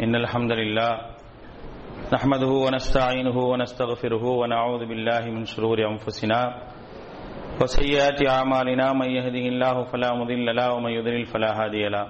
[0.00, 0.92] إن الحمد لله
[2.12, 6.40] نحمده ونستعينه ونستغفره ونعوذ بالله من شرور أنفسنا
[7.60, 12.06] وسيئات أعمالنا من يهده الله فلا مضل له ومن يضلل فلا هادي له.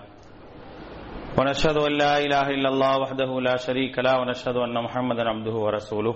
[1.39, 6.15] ونشهد أن لا إله إلا الله وحده لا شريك له ونشهد أن محمدا عبده ورسوله.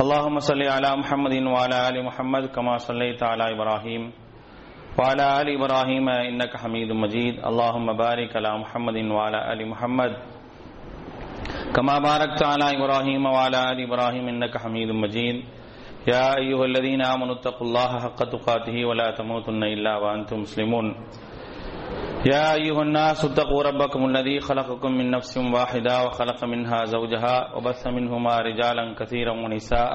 [0.00, 4.02] اللهم صل على محمد وعلى آل محمد كما صليت على إبراهيم.
[4.98, 7.34] وعلى آل إبراهيم إنك حميد مجيد.
[7.46, 10.12] اللهم بارك على محمد وعلى آل محمد.
[11.70, 15.36] كما باركت على إبراهيم وعلى آل إبراهيم إنك حميد مجيد.
[16.08, 20.86] يا أيها الذين آمنوا اتقوا الله حق تقاته ولا تموتن إلا وأنتم مسلمون.
[22.26, 28.34] يا أيها الناس اتقوا ربكم الذي خلقكم من نفس واحدة وخلق منها زوجها وبث منهما
[28.38, 29.94] رجالا كثيرا ونساء.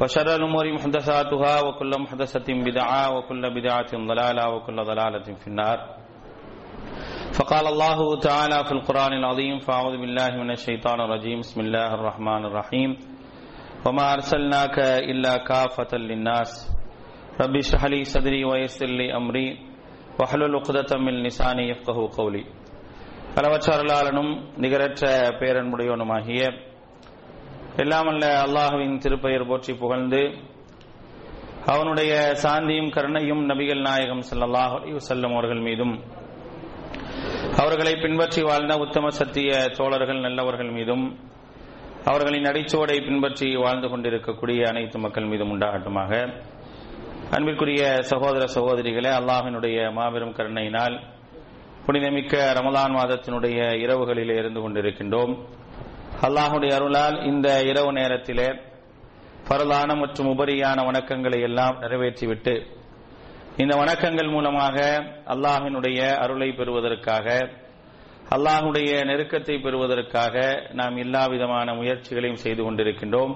[0.00, 5.96] وشر الأمور محدثاتها وكل محدثة بدعة وكل بدعة ضلالة وكل ضلالة في النار
[7.32, 12.96] فقال الله تعالى في القرآن العظيم فأعوذ بالله من الشيطان الرجيم بسم الله الرحمن الرحيم
[13.86, 14.78] وما أرسلناك
[15.10, 16.50] إلا كافة للناس
[17.40, 19.48] ربي اشرح لي صدري ويسر لي أمري
[20.20, 22.44] واحلل عقدة من لساني يفقه قولي
[23.38, 24.30] அளவற்றாளனும்
[24.62, 25.06] நிகரற்ற
[25.40, 26.42] பேரன்புடையவனுமாகிய
[27.79, 30.21] எல்லாமல்ல அல்லாஹுவின் திருப்பெயர் போற்றி புகழ்ந்து
[31.73, 35.93] அவனுடைய சாந்தியும் கருணையும் நபிகள் நாயகம் ஸல்லல்லாஹு செல்லும் அவர்கள் மீதும்
[37.61, 41.05] அவர்களை பின்பற்றி வாழ்ந்த உத்தம சத்திய தோழர்கள் நல்லவர்கள் மீதும்
[42.11, 46.11] அவர்களின் அடிச்சுவடை பின்பற்றி வாழ்ந்து கொண்டிருக்கக்கூடிய அனைத்து மக்கள் மீதும் உண்டாகட்டுமாக.
[47.35, 50.95] அன்பிற்குரிய சகோதர சகோதரிகளே அல்லாஹினுடைய மாபெரும் கருணையினால்
[51.85, 55.35] புனிதமிக்க ரமலான் மாதத்தினுடைய இரவுகளிலே இருந்து கொண்டிருக்கின்றோம்.
[56.25, 58.47] அல்லாஹுடைய அருளால் இந்த இரவு நேரத்திலே
[59.47, 62.53] பரலான மற்றும் உபரியான வணக்கங்களை எல்லாம் நிறைவேற்றிவிட்டு
[63.57, 64.77] இந்த வணக்கங்கள் மூலமாக
[65.33, 67.27] அல்லாஹினுடைய அருளை பெறுவதற்காக
[68.35, 70.35] அல்லாஹுடைய நெருக்கத்தை பெறுவதற்காக
[70.79, 73.33] நாம் எல்லா விதமான முயற்சிகளையும் செய்து கொண்டிருக்கின்றோம்.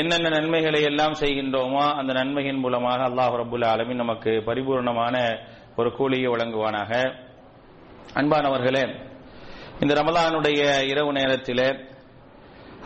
[0.00, 5.16] என்னென்ன நன்மைகளை எல்லாம் செய்கின்றோமோ அந்த நன்மையின் மூலமாக அல்லாஹ் ரபுல் ஆலமின் நமக்கு பரிபூர்ணமான
[5.76, 6.92] ஒரு கூலியை வழங்குவானாக.
[8.20, 8.84] அன்பானவர்களே
[9.82, 11.66] இந்த ரமலானுடைய இரவு நேரத்தில்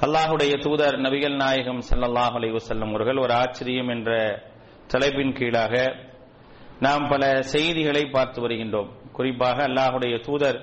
[0.00, 4.10] அல்லாஹுடைய தூதர் நபிகள் நாயகம் சல்லல்லாஹ் அலை வசல்லம் அவர்கள் ஒரு ஆச்சரியம் என்ற
[4.86, 5.75] தலைப்பின் கீழாக
[6.80, 8.91] நாம் பல செய்திகளை பார்த்து வருகின்றோம்.
[9.12, 10.58] குறிப்பாக அல்லாஹுடைய தூதர்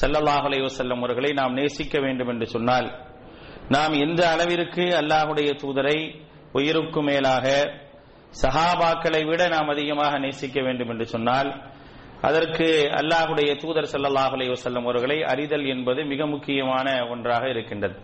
[0.00, 2.88] சல்லல்லாஹ் அலை வசல்லம் அவர்களை நாம் நேசிக்க வேண்டும் என்று சொன்னால்
[3.68, 5.98] நாம் எந்த அளவிற்கு அல்லாஹுடைய தூதரை
[6.52, 7.46] உயிருக்கு மேலாக
[8.42, 11.50] சஹாபாக்களை விட நாம் அதிகமாக நேசிக்க வேண்டும் என்று சொன்னால்
[12.28, 12.66] அதற்கு
[13.00, 17.96] அல்லாஹுடைய தூதர் சல்லாஹ் அலை வசல்லம் அவர்களை அறிதல் என்பது மிக முக்கியமான ஒன்றாக இருக்கின்றது.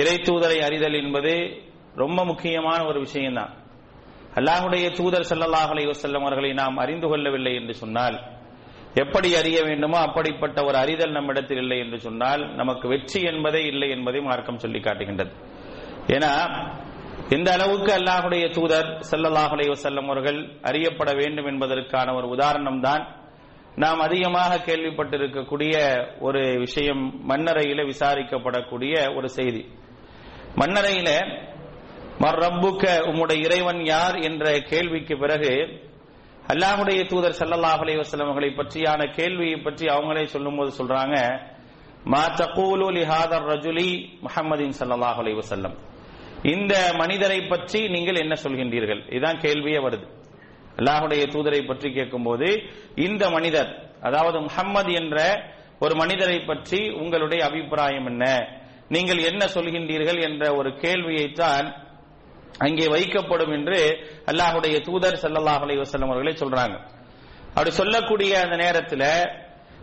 [0.00, 1.32] இறை தூதரை அறிதல் என்பது
[2.02, 3.52] ரொம்ப முக்கியமான ஒரு விஷயம்தான்.
[4.38, 8.16] அல்லாஹுடைய தூதர் சல்லல்லாஹ் அலை வசல்லம் அவர்களை நாம் அறிந்து கொள்ளவில்லை என்று சொன்னால்
[9.02, 14.20] எப்படி அறிய வேண்டுமோ அப்படிப்பட்ட ஒரு அறிதல் நம்மிடத்தில் இல்லை என்று சொன்னால் நமக்கு வெற்றி என்பதே இல்லை என்பதை
[14.20, 15.32] மார்க்கம் சொல்லி காட்டுகின்றது.
[16.16, 16.32] ஏன்னா
[17.36, 19.54] எந்த அளவுக்கு அல்லாஹுடைய தூதர் சல்லல்லாஹ்
[19.84, 23.04] செல்லும் அவர்கள் அறியப்பட வேண்டும் என்பதற்கான ஒரு உதாரணம் தான்
[23.76, 25.74] நாம் அதிகமாக கேள்விப்பட்டிருக்கக்கூடிய
[26.18, 29.62] ஒரு விஷயம் மன்னரையில விசாரிக்கப்படக்கூடிய ஒரு செய்தி.
[30.56, 31.10] மன்னரையில
[32.18, 34.16] மர் ரப்புக்க உம்முடைய இறைவன் யார்?
[34.18, 35.52] என்ற கேள்விக்கு பிறகு
[36.48, 41.16] அல்லாஹுடைய தூதர் சல்லல்லாஹ் அலைஹி வஸல்லம் அவர்களை பற்றியான கேள்வியை பற்றி அவங்களே சொல்லும்போது சொல்றாங்க
[42.04, 43.90] மா தகூலு லிஹாதர் ரஜுலி
[44.22, 45.70] முஹம்மதின் சல்லல்லாஹு அலைஹி
[46.42, 49.00] இந்த மனிதரை பற்றி நீங்கள் என்ன சொல்கின்றீர்கள்?
[49.10, 50.06] இதுதான் கேள்வியே வருது.
[50.78, 52.48] அல்லாஹுடைய தூதரை பற்றி கேட்கும்போது
[53.06, 53.70] இந்த மனிதர்
[54.02, 55.16] அதாவது முஹம்மது என்ற
[55.84, 58.24] ஒரு மனிதரை பற்றி உங்களுடைய அபிப்பிராயம் என்ன?
[58.88, 61.66] நீங்கள் என்ன சொல்கின்றீர்கள் என்ற ஒரு கேள்வியைத்தான்
[62.58, 63.80] அங்கே வைக்கப்படும் என்று
[64.30, 66.76] அல்லாஹுடைய தூதர் சல்லாஹ் அலி வசல்லம் அவர்களே சொல்றாங்க.
[67.54, 69.08] அப்படி சொல்லக்கூடிய அந்த நேரத்தில்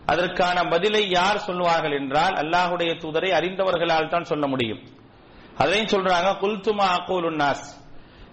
[0.06, 4.82] அதற்கான பதிலை யார் சொல்லுவார்கள் என்றால் அல்லாஹுடைய தூதரை அறிந்தவர்களால் தான் சொல்ல முடியும்.
[5.58, 7.68] அதையும் சொல்றாங்க குல்துமா அக்கூல் உன்னாஸ்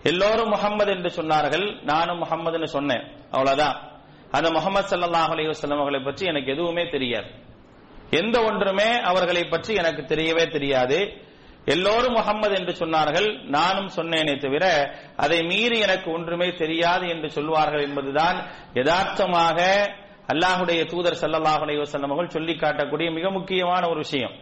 [0.02, 1.82] எல்லோரும் முகம்மது என்று சொன்னார்கள்.
[1.82, 3.04] நானும் முகம்மதுன்னு சொன்னேன்.
[3.30, 3.90] அவ்வளவுதான்.
[4.30, 7.28] அந்த முகமது சல்லாஹ் அலி அவர்களை பற்றி எனக்கு எதுவுமே தெரியாது.
[8.10, 11.28] எந்த ஒன்றுமே அவர்களை பற்றி எனக்கு தெரியவே தெரியாது.
[11.64, 13.44] எல்லோரும் முகம்மது என்று சொன்னார்கள்.
[13.44, 19.90] நானும் சொன்னேனே தவிர அதை மீறி எனக்கு ஒன்றுமே தெரியாது என்று சொல்வார்கள் என்பதுதான் யதார்த்தமாக
[20.32, 24.32] அல்லாஹுடைய தூதர் சல்லாஹ் அலைஹி அவர்கள் சொல்லி காட்டக்கூடிய மிக முக்கியமான ஒரு விஷயம்.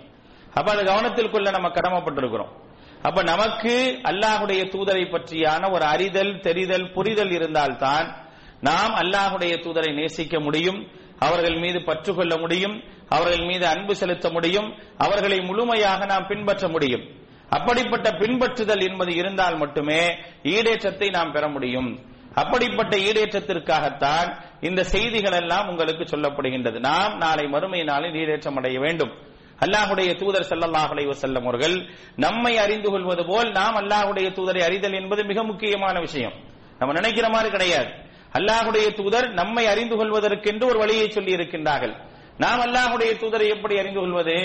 [0.54, 2.66] அப்ப அது கவனத்தில் கொள்ள நம்ம கடமைப்பட்டிருக்கிறோம்.
[3.02, 8.26] அப்ப நமக்கு அல்லாஹுடைய தூதரை பற்றியான ஒரு அறிதல் தெரிதல் புரிதல் இருந்தால்தான்
[8.60, 10.86] நாம் அல்லாஹுடைய தூதரை நேசிக்க முடியும்
[11.18, 17.02] அவர்கள் மீது பற்று கொள்ள முடியும் அவர்கள் மீது அன்பு செலுத்த முடியும் அவர்களை முழுமையாக நாம் பின்பற்ற முடியும்.
[17.48, 21.98] அப்படிப்பட்ட பின்பற்றுதல் என்பது இருந்தால் மட்டுமே ஈடேற்றத்தை நாம் பெற முடியும்.
[22.34, 26.78] அப்படிப்பட்ட ஈடேற்றத்திற்காகத்தான் இந்த செய்திகள் எல்லாம் உங்களுக்கு சொல்லப்படுகின்றது.
[26.78, 29.10] நாம் நாளை மறுமை நாளில் ஈடேற்றம் அடைய வேண்டும்.
[29.60, 35.44] அல்லாஹுடைய தூதர் ஸல்லல்லாஹு அலைஹி அவர்கள் நம்மை அறிந்து கொள்வது போல் நாம் அல்லாஹுடைய தூதரை அறிதல் என்பது மிக
[35.44, 36.32] முக்கியமான விஷயம்.
[36.78, 37.88] நம்ம நினைக்கிற மாதிரி கிடையாது.
[38.32, 41.94] அல்லாஹுடைய தூதர் நம்மை அறிந்து கொள்வதற்கென்று ஒரு வழியை சொல்லி இருக்கின்றார்கள்.
[42.36, 44.36] நாம் அல்லாஹுடைய தூதரை எப்படி அறிந்து கொள்வது?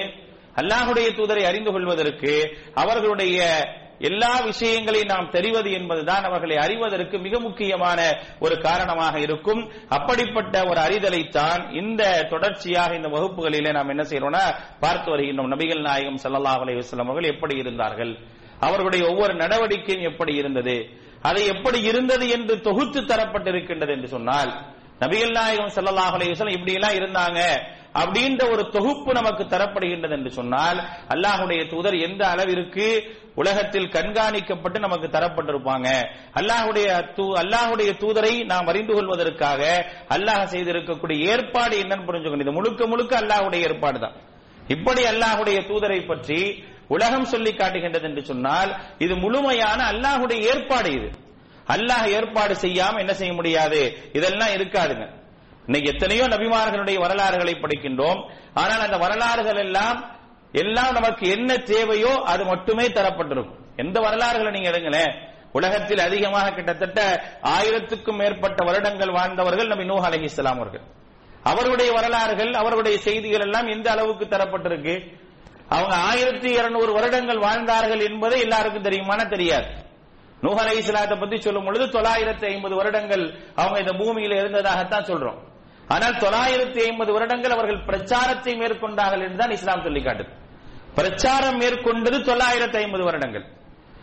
[0.55, 3.47] அல்லாஹுடைய தூதரை அறிந்து கொள்வதற்கு அவர்களுடைய
[3.99, 9.71] எல்லா விஷயங்களையும் நாம் தெரிவது என்பதுதான் அவர்களை அறிவதற்கு மிக முக்கியமான ஒரு காரணமாக இருக்கும்.
[9.89, 15.51] அப்படிப்பட்ட ஒரு அறிதலைத்தான் இந்த தொடர்ச்சியாக இந்த வகுப்புகளிலே நாம் என்ன செய்யறோம்னா பார்த்து வருகின்றோம்.
[15.51, 18.17] நபிகள் நாயகம் சல்லா அலைஹி அவர்கள் எப்படி இருந்தார்கள்?
[18.59, 20.89] அவர்களுடைய ஒவ்வொரு நடவடிக்கையும் எப்படி இருந்தது?
[21.21, 24.72] அதை எப்படி இருந்தது என்று தொகுத்து தரப்பட்டிருக்கின்றது என்று சொன்னால்
[25.03, 27.39] நபிகள் நாயகம் செல்லல்லாஹ் அலைஹி இப்படி எல்லாம் இருந்தாங்க
[27.93, 32.85] அப்படின்ற ஒரு தொகுப்பு நமக்கு தரப்படுகின்றது என்று சொன்னால் அல்லாஹுடைய தூதர் எந்த அளவிற்கு
[33.35, 35.87] உலகத்தில் கண்காணிக்கப்பட்டு நமக்கு தரப்பட்டிருப்பாங்க?
[36.33, 39.61] அல்லாஹுடைய தூ- அல்லாஹுடைய தூதரை நாம் அறிந்து கொள்வதற்காக
[40.09, 42.41] அல்லாஹ் செய்திருக்கக்கூடிய ஏற்பாடு என்னன்னு புரிஞ்சுக்கணும்.
[42.41, 44.13] இது முழுக்க முழுக்க அல்லாஹுடைய ஏற்பாடு தான்.
[44.67, 51.09] இப்படி அல்லாஹுடைய தூதரை பற்றி உலகம் சொல்லி காட்டுகின்றது என்று சொன்னால் இது முழுமையான அல்லாஹுடைய ஏற்பாடு இது.
[51.67, 54.09] அல்லாஹ் ஏற்பாடு செய்யாம என்ன செய்ய முடியாது?
[54.13, 55.09] இதெல்லாம் இருக்காதுங்க.
[55.65, 58.29] இன்னைக்கு எத்தனையோ நபிமார்களுடைய வரலாறுகளை படிக்கின்றோம்.
[58.53, 60.21] ஆனால் அந்த வரலாறுகள் எல்லாம்
[60.51, 63.59] எல்லாம் நமக்கு என்ன தேவையோ அது மட்டுமே தரப்பட்டிருக்கும்.
[63.75, 65.31] எந்த வரலாறுகளை நீங்க எடுங்களேன்?
[65.51, 70.81] உலகத்தில் அதிகமாக கிட்டத்தட்ட ஆயிரத்துக்கும் மேற்பட்ட வருடங்கள் வாழ்ந்தவர்கள் நபி நூஹ் அலைஹிஸ்ஸலாம் அவர்கள்.
[71.43, 75.17] அவருடைய வரலாறுகள் அவருடைய செய்திகள் எல்லாம் எந்த அளவுக்கு தரப்பட்டிருக்கு?
[75.69, 79.82] அவங்க ஆயிரத்தி இருநூறு வருடங்கள் வாழ்ந்தார்கள் என்பது எல்லாருக்கும் தெரியுமான தெரியாது.
[80.43, 83.25] நூஹ் அலைஹிஸ்ஸலாத்தை பத்தி சொல்லும் பொழுது தொள்ளாயிரத்தி ஐம்பது வருடங்கள்
[83.55, 85.39] அவங்க இந்த பூமியில இருந்ததாகத்தான் சொல்றோம்.
[85.87, 90.31] ஆனால் தொள்ளாயிரத்தி ஐம்பது வருடங்கள் அவர்கள் பிரச்சாரத்தை மேற்கொண்டார்கள் என்றுதான் இஸ்லாம் சொல்லி காட்டுது.
[90.95, 93.45] பிரச்சாரம் மேற்கொண்டது தொள்ளாயிரத்தி ஐம்பது வருடங்கள்.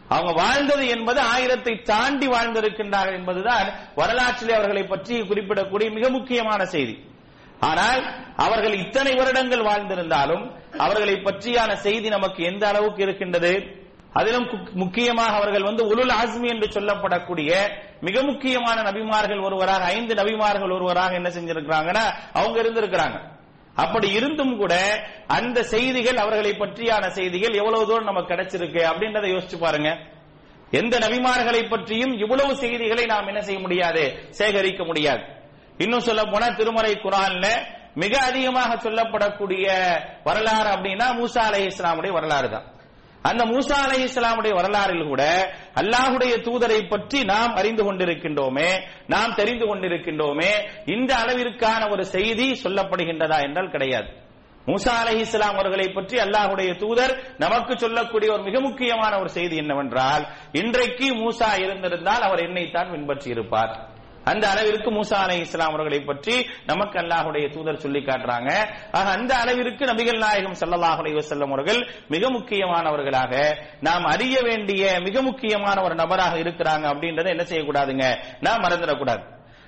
[0.08, 6.94] அவங்க வாழ்ந்தது என்பது ஆயிரத்தை தாண்டி வாழ்ந்திருக்கின்றார்கள் என்பதுதான் வரலாற்றிலே அவர்களை பற்றி குறிப்பிடக்கூடிய மிக முக்கியமான செய்தி.
[7.68, 8.00] ஆனால்
[8.36, 10.44] அவர்கள் இத்தனை வருடங்கள் வாழ்ந்திருந்தாலும்
[10.78, 13.52] அவர்களை பற்றியான செய்தி நமக்கு எந்த அளவுக்கு இருக்கின்றது?
[14.12, 17.50] அதிலும் முக்கியமாக அவர்கள் வந்து உலுல் ஆஸ்மி என்று சொல்லப்படக்கூடிய
[18.00, 23.18] மிக முக்கியமான நபிமார்கள் ஒருவராக ஐந்து நபிமார்கள் ஒருவராக என்ன செஞ்சிருக்கிறாங்கன்னா அவங்க இருந்திருக்கிறாங்க.
[23.74, 24.74] அப்படி இருந்தும் கூட
[25.26, 29.90] அந்த செய்திகள் அவர்களை பற்றியான செய்திகள் எவ்வளவு தூரம் நமக்கு கிடைச்சிருக்கு அப்படின்றத யோசிச்சு பாருங்க.
[30.70, 34.26] எந்த நபிமார்களை பற்றியும் இவ்வளவு செய்திகளை நாம் என்ன செய்ய முடியாது?
[34.30, 35.22] சேகரிக்க முடியாது.
[35.78, 37.46] இன்னும் சொல்ல போனா திருமறை குரான்ல
[37.94, 39.66] மிக அதிகமாக சொல்லப்படக்கூடிய
[40.24, 42.66] வரலாறு அப்படின்னா மூசா அலை இஸ்லாமுடைய வரலாறு தான்.
[43.24, 45.22] அந்த மூசா அலை இஸ்லாமுடைய வரலாறில் கூட
[45.74, 48.70] அல்லாஹுடைய தூதரை பற்றி நாம் அறிந்து கொண்டிருக்கின்றோமே
[49.06, 50.52] நாம் தெரிந்து கொண்டிருக்கின்றோமே
[50.86, 54.08] இந்த அளவிற்கான ஒரு செய்தி சொல்லப்படுகின்றதா என்றால் கிடையாது.
[54.66, 60.24] மூசா அலை இஸ்லாம் அவர்களை பற்றி அல்லாஹுடைய தூதர் நமக்கு சொல்லக்கூடிய ஒரு மிக முக்கியமான ஒரு செய்தி என்னவென்றால்
[60.52, 63.72] இன்றைக்கு மூசா இருந்திருந்தால் அவர் என்னைத்தான் பின்பற்றி இருப்பார்
[64.24, 68.50] அந்த அளவிற்கு மூசா அலை இஸ்லாம் அவர்களை பற்றி நமக்கு அல்லாஹுடைய தூதர் சொல்லி காட்டுறாங்க.
[68.92, 75.82] ஆக அந்த அளவிற்கு நபிகள் நாயகம் ஸல்லல்லாஹு செல்லும் அவர்கள் மிக முக்கியமானவர்களாக நாம் அறிய வேண்டிய மிக முக்கியமான
[75.82, 78.16] ஒரு நபராக இருக்கிறாங்க அப்படின்றத என்ன செய்யக்கூடாதுங்க?
[78.40, 79.22] நாம் மறந்துடக்கூடாது.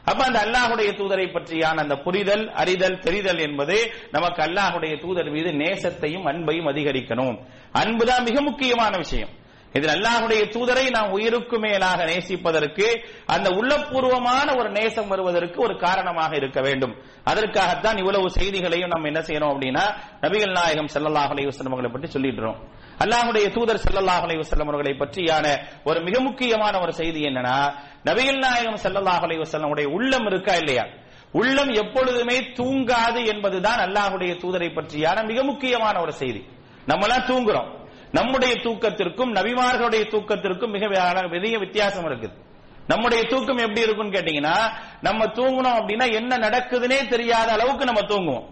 [0.05, 6.27] அப்ப அந்த அல்லாஹுடைய தூதரை பற்றியான அந்த புரிதல் அறிதல் தெரிதல் என்பது நமக்கு அல்லாஹுடைய தூதர் மீது நேசத்தையும்
[6.27, 7.39] அன்பையும் அதிகரிக்கணும்.
[7.73, 9.29] அன்புதான் மிக முக்கியமான விஷயம்.
[9.75, 12.87] இதில் அல்லாஹுடைய தூதரை நாம் உயிருக்கு மேலாக நேசிப்பதற்கு
[13.35, 16.95] அந்த உள்ளபூர்வமான ஒரு நேசம் வருவதற்கு ஒரு காரணமாக இருக்க வேண்டும்.
[17.25, 19.85] அதற்காகத்தான் இவ்வளவு செய்திகளையும் நம்ம என்ன செய்யணும் அப்படின்னா
[20.21, 22.59] நபிகள் நாயகம் ஸல்லல்லாஹு அலைஹி அவர்களை பற்றி சொல்லிடுறோம்.
[23.03, 25.47] அல்லாஹுடைய தூதர் ஸல்லல்லாஹு அலைஹி அவர்களை பற்றியான
[25.85, 27.57] ஒரு மிக முக்கியமான ஒரு செய்தி என்னன்னா
[28.05, 30.85] நபிகள் நாயகம் ஸல்லல்லாஹு அலைஹி உடைய உள்ளம் இருக்கா இல்லையா?
[31.33, 36.43] உள்ளம் எப்பொழுதுமே தூங்காது என்பதுதான் அல்லாஹுடைய தூதரை பற்றியான மிக முக்கியமான ஒரு செய்தி.
[36.89, 37.71] நம்மலாம் தூங்குறோம்.
[38.13, 42.33] நம்முடைய தூக்கத்திற்கும் நபிமார்களுடைய தூக்கத்திற்கும் மிக பெரிய வித்தியாசம் இருக்குது.
[42.87, 44.57] நம்முடைய தூக்கம் எப்படி இருக்கும்னு கேட்டீங்கன்னா
[45.01, 48.47] நம்ம தூங்கணும் அப்படின்னா என்ன நடக்குதுன்னே தெரியாத அளவுக்கு நம்ம தூங்குவோம்.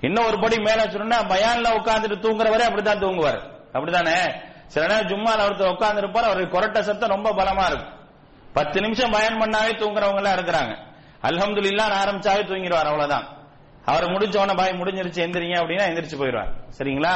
[0.00, 3.40] இன்னும் ஒரு படி மேல சொன்னா பயான்ல உட்கார்ந்துட்டு தூங்குறவரே அப்படித்தான் தூங்குவார்.
[3.72, 4.18] அப்படிதானே
[4.66, 7.94] சில நேரம் ஜும்மால ஒருத்தர் உட்கார்ந்து இருப்பார் அவருக்கு கொரட்ட சத்தம் ரொம்ப பலமா இருக்கும்.
[8.52, 10.74] பத்து நிமிஷம் பயன் பண்ணாவே தூங்குறவங்க எல்லாம் இருக்கிறாங்க.
[11.22, 13.26] அல்ஹம்துலில்லாஹ் ஆரம்பிச்சாவே தூங்கிடுவார் அவ்வளவுதான்.
[13.84, 16.52] அவர் முடிச்ச உடனே பாய் முடிஞ்சிருச்சு எந்திரிங்க அப்படின்னா எந்திரிச்சு போயிடுவார்.
[16.78, 17.14] சரிங்களா?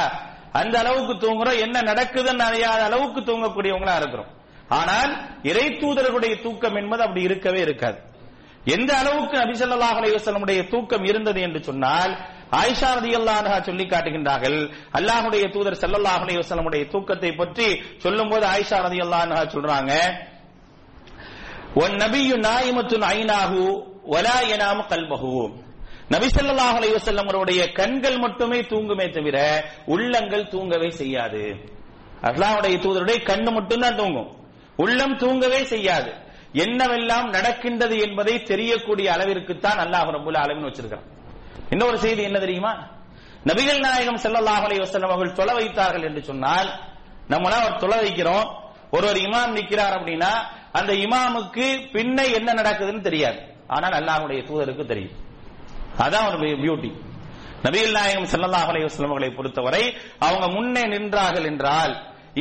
[0.59, 4.31] அந்த அளவுக்கு தூங்குறோம் என்ன நடக்குதுன்னு அறியாத அளவுக்கு தூங்கக்கூடியவங்களா இருக்கிறோம்.
[4.79, 5.11] ஆனால்
[5.49, 7.97] இறை தூதர்களுடைய தூக்கம் என்பது அப்படி இருக்கவே இருக்காது.
[8.75, 12.13] எந்த அளவுக்கு நபிசல்லாஹ் ஸல்லல்லாஹு தூக்கம் இருந்தது என்று சொன்னால்
[12.59, 14.59] ஆயிஷா ரதியல்லாஹா சொல்லி காட்டுகின்றார்கள்
[14.97, 17.67] அல்லாஹுடைய தூதர் செல்லல்லாஹ் அலைஹி தூக்கத்தை பற்றி
[18.05, 19.93] சொல்லும் போது ஆயிஷா ரதியல்லாஹா சொல்றாங்க
[21.83, 23.63] ஒன் நபியு நாயிமத்துன் ஐநாகு
[24.13, 25.53] வலா எனாம கல்பகுவோம்
[26.13, 26.77] நபி ஸல்லல்லாஹு
[27.23, 29.37] அவருடைய கண்கள் மட்டுமே தூங்குமே தவிர
[29.93, 31.43] உள்ளங்கள் தூங்கவே செய்யாது.
[32.29, 34.29] அல்லாஹ்வுடைய தூதருடைய கண்ணு மட்டும்தான் தூங்கும்.
[34.83, 36.11] உள்ளம் தூங்கவே செய்யாது.
[36.63, 41.07] என்னவெல்லாம் நடக்கின்றது என்பதை தெரியக்கூடிய அளவிற்கு தான் அல்லாஹ் ரபுல் அளவின் வச்சிருக்கிறான்.
[41.73, 42.73] இன்னொரு செய்தி என்ன தெரியுமா?
[43.49, 46.69] நபிகள் நாயகம் செல்லல்லாஹ் அலைஹி அவர்கள் தொலை வைத்தார்கள் என்று சொன்னால்
[47.33, 48.47] நம்மளா அவர் தொலை வைக்கிறோம்.
[48.95, 50.31] ஒருவர் இமாம் நிற்கிறார் அப்படின்னா
[50.79, 51.65] அந்த இமாமுக்கு
[51.95, 53.39] பின்ன என்ன நடக்குதுன்னு தெரியாது.
[53.75, 55.17] ஆனால் அல்லாஹுடைய தூதருக்கு தெரியும்.
[56.05, 56.91] அதான் ஒரு பியூட்டி
[57.65, 59.83] நபிகள் நாயகம் செல்லல்லாஹ் அலைஹி வஸல்லம் பொறுத்தவரை
[60.19, 61.93] அவங்க முன்னே நின்றார்கள் என்றால்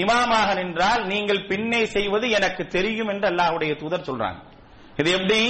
[0.02, 4.40] இமாமாக நின்றால் நீங்கள் பின்னே செய்வது எனக்கு தெரியும் என்று அல்லாஹுடைய தூதர் சொல்றாங்க.
[4.96, 5.40] இது எப்படி?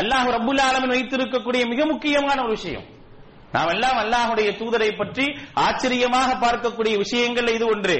[0.00, 2.86] அல்லாஹ் ரபுல் ஆலமின் வைத்திருக்கக்கூடிய மிக முக்கியமான ஒரு விஷயம்.
[3.52, 7.96] நாம் எல்லாம் அல்லாஹுடைய தூதரை பற்றி ஆச்சரியமாக பார்க்கக்கூடிய விஷயங்கள் இது ஒன்று.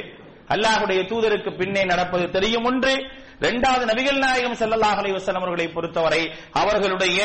[0.48, 2.92] அல்லாஹுடைய தூதருக்கு பின்னே நடப்பது தெரியும் ஒன்று.
[3.38, 7.20] இரண்டாவது நபிகள் நாயகம் செல்லல்லாஹ் அலைஹி வஸல்லம் அவர்களை பொறுத்தவரை அவர்களுடைய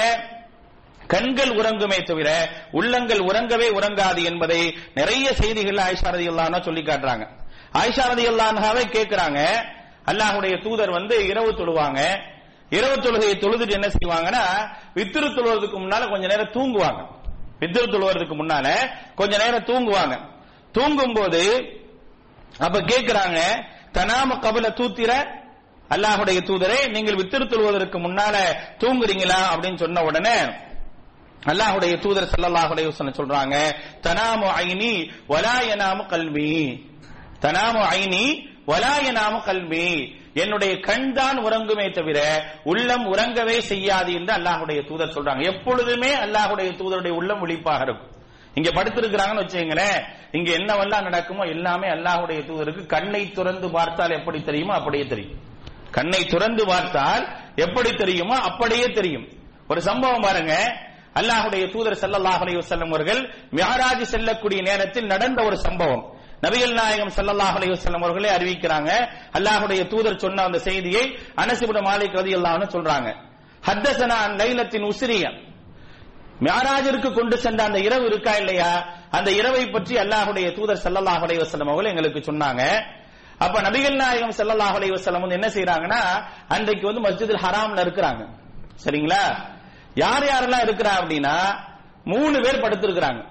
[1.07, 7.27] கண்கள் உறங்குமே தவிர உள்ளங்கள் உறங்கவே உறங்காது என்பதை நிறைய செய்திகள் ஆயிஷா அல்லானா சொல்லி காட்டுறாங்க.
[7.73, 9.39] ஆயிஷா ரதியல்லாஹாவை கேட்கிறாங்க.
[10.05, 12.21] அல்லாஹுடைய தூதர் வந்து இரவு தொழுவாங்க.
[12.69, 14.43] இரவு தொழுகையை தொழுதுட்டு என்ன செய்வாங்கன்னா
[14.93, 17.01] வித்திரு தொழுவதற்கு முன்னால கொஞ்ச நேரம் தூங்குவாங்க.
[17.59, 18.67] வித்திரு தொழுவதற்கு முன்னால
[19.15, 20.19] கொஞ்ச நேரம் தூங்குவாங்க.
[20.71, 21.41] தூங்கும் போது
[22.59, 23.39] அப்ப கேக்குறாங்க
[23.93, 25.41] தனாம கபல தூத்திர?
[25.89, 28.35] அல்லாஹுடைய தூதரே நீங்கள் வித்திரு தொழுவதற்கு முன்னால
[28.79, 29.39] தூங்குறீங்களா?
[29.53, 30.35] அப்படின்னு சொன்ன உடனே
[31.51, 33.55] அல்லாஹுடைய தூதர் ஸல்லல்லாஹு அலைஹி சொல்றாங்க
[34.07, 34.93] தனாமு ஐனி
[35.33, 36.51] வலாயனாமு கல்வி
[37.45, 38.25] தனாமு ஐனி
[38.71, 39.87] வலாயனாமு கல்வி
[40.41, 42.19] என்னுடைய கண் தான் உறங்குமே தவிர
[42.71, 45.41] உள்ளம் உறங்கவே செய்யாது என்று அல்லாஹுடைய தூதர் சொல்றாங்க.
[45.51, 48.09] எப்பொழுதுமே அல்லாஹுடைய தூதருடைய உள்ளம் விழிப்பாக இருக்கும்.
[48.57, 49.99] இங்க படுத்திருக்கிறாங்கன்னு வச்சுங்களேன்
[50.37, 55.37] இங்க என்னவெல்லாம் நடக்குமோ எல்லாமே அல்லாஹுடைய தூதருக்கு கண்ணை துறந்து பார்த்தால் எப்படி தெரியுமோ அப்படியே தெரியும்.
[55.97, 57.23] கண்ணை துறந்து பார்த்தால்
[57.65, 59.27] எப்படி தெரியுமோ அப்படியே தெரியும்.
[59.71, 60.55] ஒரு சம்பவம் பாருங்க
[61.19, 63.21] அல்லாஹுடைய தூதர் சல்லாஹ் அலையுசல்லம் அவர்கள்
[63.57, 66.03] மியராஜ் செல்லக்கூடிய நேரத்தில் நடந்த ஒரு சம்பவம்.
[66.45, 68.91] நபிகள் நாயகம் சல்லாஹ் அலையுசல்லம் அவர்களே அறிவிக்கிறாங்க.
[69.37, 71.03] அல்லாஹுடைய தூதர் சொன்ன அந்த செய்தியை
[71.43, 73.09] அனசிபுட இப்னு மாலிக் ரலியல்லாஹு சொல்றாங்க.
[73.67, 75.37] ஹத்தஸனா லைலத்தின் உசிரியன்
[76.45, 78.71] மியாராஜிற்கு கொண்டு சென்ற அந்த இரவு இருக்கா இல்லையா?
[79.11, 82.61] அந்த இரவை பற்றி அல்லாஹுடைய தூதர் சல்லாஹ் அலைஹி அவர்கள் எங்களுக்கு சொன்னாங்க.
[83.39, 86.01] அப்ப நபிகள் நாயகம் சல்லாஹ் அலைஹி வந்து என்ன செய்யறாங்கன்னா
[86.55, 88.23] அன்றைக்கு வந்து மஸ்ஜிதில் ஹராம்ல இருக்கிறாங்க.
[88.83, 89.23] சரிங்களா?
[89.93, 91.35] யார் யாரெல்லாம் இருக்கிறா அப்படின்னா
[92.03, 93.25] மூணு பேர் படுத்திருக்கிறாங்க.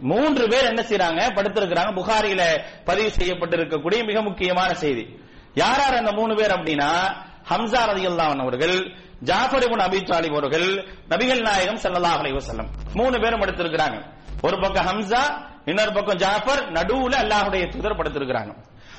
[0.00, 1.92] மூன்று பேர் என்ன செய்யறாங்க படுத்திருக்கிறாங்க.
[1.92, 5.18] புகாரியில பதிவு செய்யப்பட்டிருக்கக்கூடிய மிக முக்கியமான செய்தி.
[5.54, 7.14] யார் யார் அந்த மூணு பேர் அப்படின்னா?
[7.50, 12.68] ஹம்சா ரதியல்லாஹு அவர்கள் ஜாஃபர் இபுன் அபி தாலிப் அவர்கள் நபிகள் நாயகம் சல்லா அலைஹி வஸல்லம்.
[12.94, 14.02] மூணு பேரும் படுத்திருக்கிறாங்க.
[14.42, 18.54] ஒரு பக்கம் ஹம்சா இன்னொரு பக்கம் ஜாஃபர் நடுவுல அல்லாஹுடைய தூதர் படுத்திருக்கிறாங்க.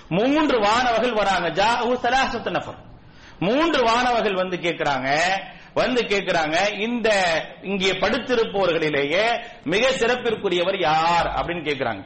[0.09, 1.49] மூன்று வானவர்கள் வராங்க.
[1.49, 2.79] ஜாஹு சலாசத்து நஃபர்.
[3.39, 5.09] மூன்று வானவர்கள் வந்து கேட்கிறாங்க
[5.73, 7.09] வந்து கேட்கிறாங்க இந்த
[7.63, 11.27] இங்கே படுத்திருப்பவர்களிலேயே மிக சிறப்பிற்குரியவர் யார்?
[11.27, 12.03] அப்படின்னு கேட்கிறாங்க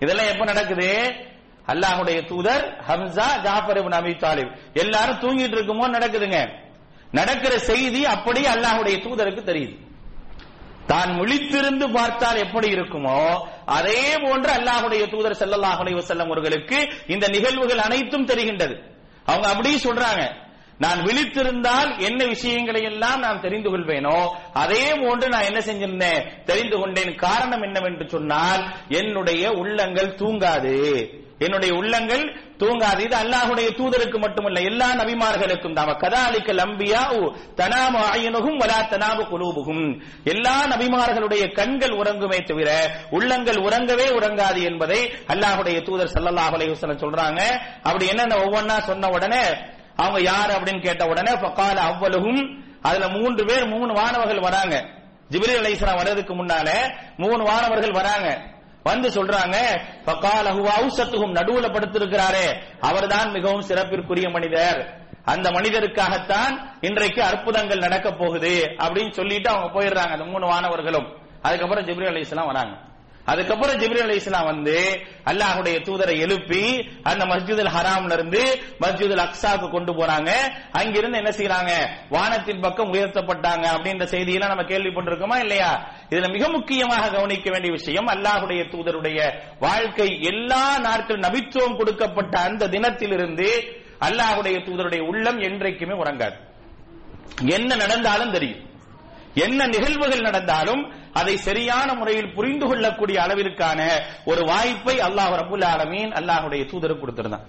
[0.00, 1.14] இதெல்லாம் எப்ப நடக்குது?
[1.66, 4.56] அல்லாஹுடைய தூதர் ஹம்சா ஜாஃபர் அபி தாலிப்.
[4.74, 6.52] எல்லாரும் தூங்கிட்டு இருக்குமோ நடக்குதுங்க.
[7.10, 9.76] நடக்கிற செய்தி அப்படியே அல்லாஹுடைய தூதருக்கு தெரியுது.
[10.86, 18.26] தான் முழித்திருந்து பார்த்தால் எப்படி இருக்குமோ அதே போன்று அல்லாஹுடைய தூதர் செல்லல்லாஹுடைய செல்லம் அவர்களுக்கு இந்த நிகழ்வுகள் அனைத்தும்
[18.26, 18.82] தெரிகின்றது.
[19.24, 20.41] அவங்க அப்படியே சொல்றாங்க.
[20.84, 24.18] நான் விழித்திருந்தால் என்ன விஷயங்களை எல்லாம் நான் தெரிந்து கொள்வேனோ
[24.62, 26.22] அதே போன்று நான் என்ன செஞ்சிருந்தேன்?
[26.50, 27.12] தெரிந்து கொண்டேன்.
[27.24, 28.62] காரணம் என்னவென்று சொன்னால்
[29.00, 30.78] என்னுடைய உள்ளங்கள் தூங்காது.
[31.44, 32.24] என்னுடைய உள்ளங்கள்
[32.60, 33.00] தூங்காது.
[33.06, 35.90] இது அல்லாஹுடைய தூதருக்கு மட்டுமல்ல எல்லா நபிமார்களுக்கும் தான்.
[36.02, 37.02] கதாலிக்க லம்பியா
[37.60, 39.86] தனாம ஆயினுகும் வலா தனாம குலூபுகும்.
[40.32, 42.70] எல்லா நபிமார்களுடைய கண்கள் உறங்குமே தவிர
[43.18, 45.00] உள்ளங்கள் உறங்கவே உறங்காது என்பதை
[45.34, 47.40] அல்லாஹுடைய தூதர் ஸல்லல்லாஹு அலைஹி சொல்றாங்க.
[47.88, 49.44] அப்படி என்னென்ன ஒவ்வொன்னா சொன்ன உடனே
[49.96, 54.86] அவங்க யார் அப்படின்னு கேட்ட உடனே பக்கால அவ்வளவும் அதுல மூன்று பேர் மூணு வானவர்கள் வராங்க.
[55.30, 58.42] ஜிப்ரீல் அலைஹிஸ்ஸலாம் வர்றதுக்கு முன்னால மூணு வானவர்கள் வராங்க.
[58.82, 59.56] வந்து சொல்றாங்க
[60.06, 61.34] ஃபகாலஹு அவுசத்துஹும்.
[61.34, 62.62] நடுவுல படுத்திருக்கிறாரே.
[62.80, 65.00] அவர்தான் மிகவும் சிறப்பிற்குரிய மனிதர்.
[65.24, 72.14] அந்த மனிதருக்காகத்தான் இன்றைக்கு அற்புதங்கள் நடக்க போகுது அப்படின்னு சொல்லிட்டு அவங்க போயிடுறாங்க அந்த மூணு வானவர்களும் அதுக்கப்புறம் ஜிப்ரீல்
[72.14, 72.76] அலைஹிஸ்ஸலாம் வராங்க.
[73.24, 80.30] அதுக்கப்புறம் ஜிப்ரீல் அலைஹிஸ்ஸலாம் வந்து அல்லாஹுடைய தூதரை எழுப்பி அந்த மஸ்ஜிதுல் ஹராம்ல இருந்து மஸ்ஜிதுல் அக்ஸாக்கு கொண்டு போறாங்க.
[80.72, 81.72] அங்கிருந்து என்ன செய்யறாங்க
[82.08, 85.94] வானத்தின் பக்கம் உயர்த்தப்பட்டாங்க அப்படின்ற செய்தியெல்லாம் நம்ம கேள்விப்பட்டிருக்கோமா இல்லையா?
[86.10, 89.18] இதுல மிக முக்கியமாக கவனிக்க வேண்டிய விஷயம் அல்லாஹ்வுடைய தூதருடைய
[89.58, 96.36] வாழ்க்கை எல்லா நாட்கள் நபித்துவம் கொடுக்கப்பட்ட அந்த தினத்திலிருந்து அல்லாஹுடைய தூதருடைய உள்ளம் என்றைக்குமே உறங்காது.
[97.46, 98.71] என்ன நடந்தாலும் தெரியும்.
[99.34, 100.82] என்ன நிகழ்வுகள் நடந்தாலும்
[101.20, 103.80] அதை சரியான முறையில் புரிந்து கொள்ளக்கூடிய அளவிற்கான
[104.24, 107.46] ஒரு வாய்ப்பை அல்லாஹ் ரபுல் ஆலமீன் அல்லாஹுடைய தூதர் கொடுத்திருந்தான்.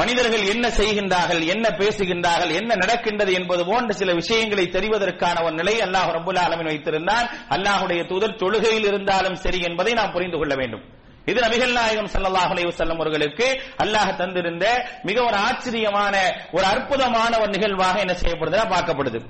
[0.00, 6.10] மனிதர்கள் என்ன செய்கின்றார்கள் என்ன பேசுகின்றார்கள் என்ன நடக்கின்றது என்பது போன்ற சில விஷயங்களை தெரிவதற்கான ஒரு நிலை அல்லாஹ்
[6.18, 7.26] ரபுல் ஆலமின் வைத்திருந்தான்.
[7.56, 10.84] அல்லாஹுடைய தூதர் தொழுகையில் இருந்தாலும் சரி என்பதை நாம் புரிந்து கொள்ள வேண்டும்.
[11.26, 13.46] இது நபிகள் நாயகம் சல்லாஹ் அலைவசல்லம் அவர்களுக்கு
[13.84, 14.64] அல்லாஹ் தந்திருந்த
[15.02, 16.14] மிக ஒரு ஆச்சரியமான
[16.52, 19.20] ஒரு அற்புதமான ஒரு நிகழ்வாக என்ன செய்யப்படுதுன்னா பார்க்கப்படுது.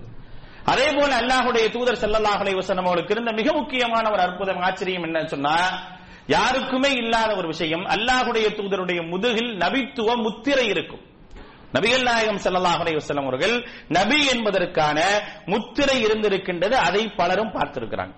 [0.73, 5.57] அதே போல அல்லாஹுடைய தூதர் ஸல்லல்லாஹு அலைஹி அவளுக்கு இருந்த மிக முக்கியமான ஒரு அற்புதம் ஆச்சரியம் என்ன சொன்னா
[6.35, 11.03] யாருக்குமே இல்லாத ஒரு விஷயம் அல்லாஹுடைய தூதருடைய முதுகில் நபித்துவ முத்திரை இருக்கும்.
[11.77, 13.55] நபிகள் நாயகம் ஸல்லல்லாஹு அலைஹி அவர்கள்
[13.89, 14.99] நபி என்பதற்கான
[15.53, 18.15] முத்திரை இருந்திருக்கின்றது அதை பலரும் பார்த்திருக்கிறாங்க.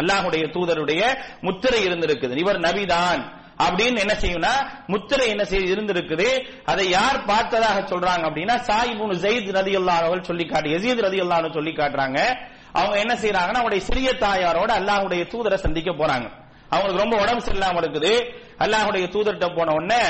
[0.00, 1.02] அல்லாஹுடைய தூதருடைய
[1.46, 2.36] முத்திரை இருந்திருக்குது.
[2.44, 3.22] இவர் நபிதான்.
[3.64, 4.54] அப்படின்னு என்ன செய்யும்னா
[4.86, 6.28] முத்திரை என்ன செய்து இருந்திருக்குது.
[6.64, 11.20] அதை யார் பார்த்ததாக சொல்றாங்க அப்படின்னா சாயிபுன் ஜெயித் ரதி அவர்கள் சொல்லி காட்டு எசீத் ரதி
[11.58, 12.18] சொல்லி காட்டுறாங்க.
[12.80, 16.26] அவங்க என்ன செய்யறாங்கன்னா அவருடைய சிறிய தாயாரோட அல்லாஹுடைய தூதரை சந்திக்க போறாங்க.
[16.72, 18.12] அவங்களுக்கு ரொம்ப உடம்பு சரியில்லாம இருக்குது.
[18.64, 20.02] அல்லாஹுடைய தூதர்கிட்ட போன உடனே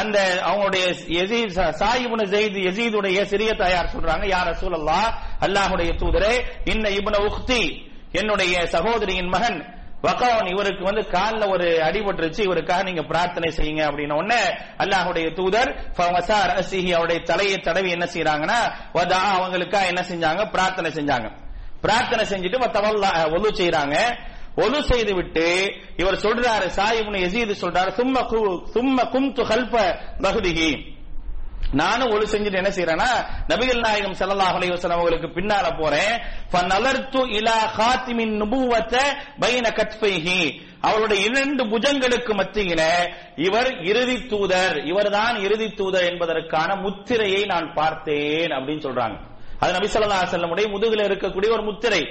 [0.00, 0.84] அந்த அவங்களுடைய
[1.18, 5.00] யசீத் சாயிபுன ஜெயித் எசீதுடைய சிறிய தாயார் சொல்றாங்க யார் ரசூலல்லா
[5.46, 6.34] அல்லாஹுடைய தூதரே
[6.72, 7.62] இன்ன இபுன உக்தி
[8.20, 9.58] என்னுடைய சகோதரியின் மகன்
[10.02, 14.42] வக்காவன் இவருக்கு வந்து கால்ல ஒரு அடிபட்டுருச்சு இவருக்காக நீங்க பிரார்த்தனை செய்யுங்க அப்படின்னு உடனே
[14.78, 15.70] அல்லாஹுடைய தூதர்
[16.94, 18.58] அவருடைய தலையை தடவி என்ன செய்யறாங்கன்னா
[18.94, 20.50] வதா அவங்களுக்காக என்ன செஞ்சாங்க?
[20.50, 21.28] பிரார்த்தனை செஞ்சாங்க.
[21.80, 23.96] பிரார்த்தனை செஞ்சுட்டு தவல்லா ஒலு செய்யறாங்க
[24.56, 25.46] ஒலு செய்து விட்டு
[25.96, 29.74] இவர் சொல்றாரு சாயிபுன் எசீது சொல்றாரு சும்ம கு- சும்ம கும் ஹல்ப
[30.22, 30.99] பகுதிகி
[31.72, 33.10] நானும் ஒழு செஞ்சுட்டு என்ன செய்யறேன்னா
[33.48, 36.14] நபிகள் நாயகம் ஸல்லல்லாஹு அலைவசன் அவங்களுக்கு பின்னால போறேன்.
[36.52, 39.04] ஃபநலர்து இலா காத்திமின் நுபுவத்தை
[39.42, 40.40] பைன கத்பைஹி
[40.80, 42.82] அவருடைய இரண்டு புஜங்களுக்கு மத்தியில
[43.36, 44.76] இவர் இறுதி தூதர்.
[44.84, 49.16] இவர்தான் இறுதி தூதர் என்பதற்கான முத்திரையை நான் பார்த்தேன் அப்படின்னு சொல்றாங்க.
[49.60, 52.02] அது நபி ஸல்லல்லாஹு அலைஹி முதுகில் இருக்கக்கூடிய ஒரு முத்திரை.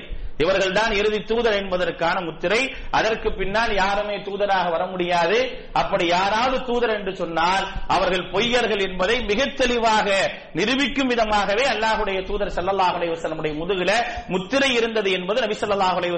[0.43, 2.59] இவர்கள் தான் இறுதி தூதர் என்பதற்கான முத்திரை.
[2.97, 5.37] அதற்கு பின்னால் யாருமே தூதராக வர முடியாது.
[5.81, 7.65] அப்படி யாராவது தூதர் என்று சொன்னால்
[7.95, 10.07] அவர்கள் பொய்யர்கள் என்பதை மிக தெளிவாக
[10.59, 13.91] நிரூபிக்கும் விதமாகவே அல்லாஹுடைய தூதர் ஸல்லல்லாஹு அலைஹி முதுகில
[14.27, 16.13] முத்திரை இருந்தது என்பது நபி ஸல்லல்லாஹு அலைஹி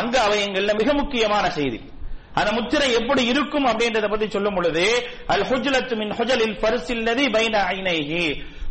[0.00, 1.78] அங்கு அவயங்கள்ல மிக முக்கியமான செய்தி.
[2.40, 4.84] அந்த முத்திரை எப்படி இருக்கும் அப்படின்றத பத்தி சொல்லும் பொழுது
[5.34, 8.24] அல் ஹுஜ்லத்து மின் ஹுஜலில் பரிசில்லதி பைன ஐநேகி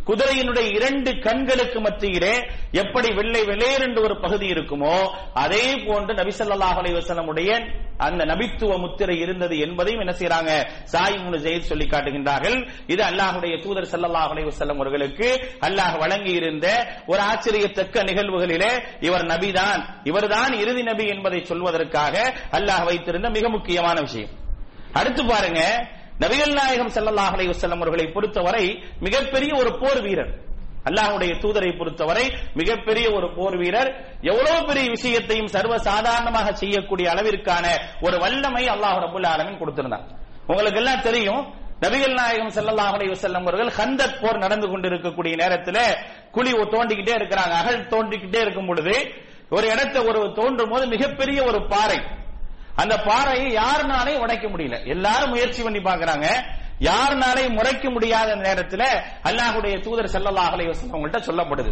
[0.08, 2.34] குதிரையினுடைய இரண்டு கண்களுக்கு மத்தியிலே
[2.72, 4.96] எப்படி வெள்ளை வெள்ளையர் என்று ஒரு பகுதி இருக்குமோ
[5.34, 7.50] அதே போன்று நபி அலைவசனமுடைய
[7.98, 10.52] அந்த நபித்துவ முத்திரை இருந்தது என்பதையும் என்ன செய்யறாங்க
[10.84, 12.58] சாய் முனு ஜெயித் சொல்லி காட்டுகின்றார்கள்.
[12.88, 15.28] இது அல்லாஹுடைய தூதர் சல்லாஹ் அலைவசல்லம் அவர்களுக்கு
[15.62, 16.68] அல்லாஹ் வழங்கி இருந்த
[17.08, 19.82] ஒரு ஆச்சரியத்தக்க நிகழ்வுகளிலே இவர் நபிதான்.
[20.04, 22.15] இவர்தான் இறுதி நபி என்பதை சொல்வதற்காக
[22.52, 24.34] அல்லாஹ் வைத்திருந்த மிக முக்கியமான விஷயம்.
[24.94, 25.62] அடுத்து பாருங்க
[26.23, 28.65] நபிகள் நாயகம் செல்லல்லாஹ் அலைவசல்லம் அவர்களை பொறுத்தவரை
[29.06, 30.32] மிகப்பெரிய ஒரு போர் வீரர்.
[30.89, 32.25] அல்லாஹுடைய தூதரை பொறுத்தவரை
[32.60, 33.89] மிகப்பெரிய ஒரு போர் வீரர்.
[34.32, 37.65] எவ்வளவு பெரிய விஷயத்தையும் சர்வ சாதாரணமாக செய்யக்கூடிய அளவிற்கான
[38.06, 40.06] ஒரு வல்லமை அல்லாஹ் ரபுல் ஆலமின் கொடுத்திருந்தார்
[40.49, 41.43] உங்களுக்கு எல்லாம் தெரியும்
[41.84, 45.84] நபிகள் நாயகம் ஸல்லல்லாஹு அலைஹி செல்லம் அவர்கள் ஹந்தத் போர் நடந்து கொண்டிருக்கக்கூடிய நேரத்தில்
[46.36, 48.95] குழி தோண்டிக்கிட்டே இருக்கிறாங்க அகழ் தோண்டிக்கிட்டே இருக்கும் பொழுது
[49.56, 51.99] ஒரு இடத்தை ஒரு தோன்றும் போது மிகப்பெரிய ஒரு பாறை.
[52.81, 54.77] அந்த பாறையை யாருனாலையும் உடைக்க முடியல.
[54.93, 56.27] எல்லாரும் முயற்சி பண்ணி பாக்குறாங்க
[56.89, 58.88] யாருனாலையும் முறைக்க முடியாத நேரத்தில்
[59.29, 61.71] அல்லாஹுடைய தூதர் ஸல்லல்லாஹு அலைஹி அவங்கள்ட்ட சொல்லப்படுது.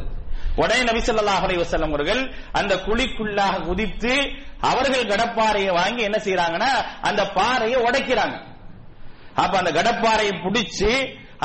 [0.62, 2.22] உடனே நபி ஸல்லல்லாஹு அலைஹி அவர்கள்
[2.60, 4.14] அந்த குழிக்குள்ளாக குதித்து
[4.72, 6.72] அவர்கள் கடப்பாறையை வாங்கி என்ன செய்யறாங்கன்னா
[7.10, 8.36] அந்த பாறையை உடைக்கிறாங்க.
[9.44, 10.92] அப்ப அந்த கடப்பாறையை பிடிச்சு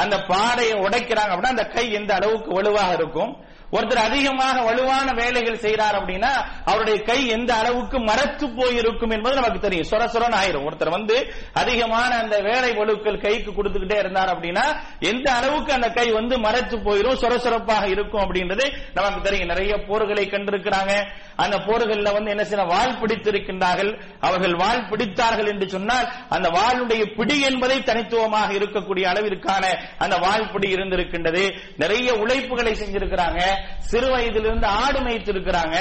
[0.03, 3.33] அந்த பாறையை உடைக்கிறாங்க அப்படின்னா அந்த கை எந்த அளவுக்கு வலுவாக இருக்கும்?
[3.73, 6.31] ஒருத்தர் அதிகமாக வலுவான வேலைகள் செய்யறார் அப்படின்னா
[6.65, 9.89] அவருடைய கை எந்த அளவுக்கு மரத்து போயிருக்கும் என்பது நமக்கு தெரியும்.
[9.91, 10.67] சொர சொரன்னு ஆயிரும்.
[10.69, 14.65] ஒருத்தர் வந்து அதிகமான அந்த வேலை வலுக்கள் கைக்கு கொடுத்துக்கிட்டே இருந்தார் அப்படின்னா
[15.01, 19.49] எந்த அளவுக்கு அந்த கை வந்து மரத்து போயிரும் சொர சொரப்பாக இருக்கும் அப்படின்றது நமக்கு தெரியும்.
[19.49, 21.07] நிறைய போர்களை கண்டிருக்கிறாங்க.
[21.37, 24.01] அந்த போர்கள்ல வந்து என்ன செய்ய வாள் பிடித்திருக்கின்றார்கள்.
[24.21, 29.65] அவர்கள் வாள் பிடித்தார்கள் என்று சொன்னால் அந்த வாளுடைய பிடி என்பதை தனித்துவமாக இருக்கக்கூடிய அளவிற்கான
[29.99, 31.59] அந்த வாள் பிடி இருந்திருக்கின்றது.
[31.77, 33.58] நிறைய உழைப்புகளை செஞ்சிருக்கிறாங்க.
[33.91, 35.77] சிறு வயதிலிருந்து ஆடு மேய்த்திருக்கிறாங்க.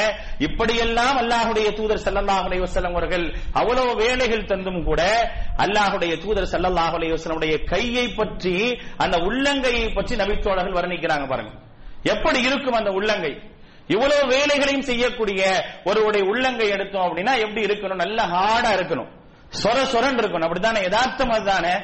[0.47, 5.01] இப்படியெல்லாம் அல்லாஹுடைய தூதர் ஸல்லல்லாஹு அலைஹி அவர்கள் அவ்வளவு வேலைகள் தந்தும் கூட
[5.65, 8.55] அல்லாஹுடைய தூதர் ஸல்லல்லாஹு அலைஹி கையை பற்றி
[8.97, 11.51] அந்த உள்ளங்கையை பற்றி நபித்தோழர்கள் வர்ணிக்கிறாங்க பாருங்க.
[12.13, 13.33] எப்படி இருக்கும் அந்த உள்ளங்கை?
[13.95, 15.41] இவ்வளவு வேலைகளையும் செய்யக்கூடிய
[15.89, 18.01] ஒருவருடைய உள்ளங்கை எடுத்தோம் அப்படின்னா எப்படி இருக்கணும்?
[18.03, 19.11] நல்ல ஹார்டா இருக்கணும்.
[19.61, 20.47] சொர சொரன் இருக்கணும்.
[20.47, 20.79] அப்படித்தானே?
[20.81, 21.75] யதார்த்தம் அதுதானே?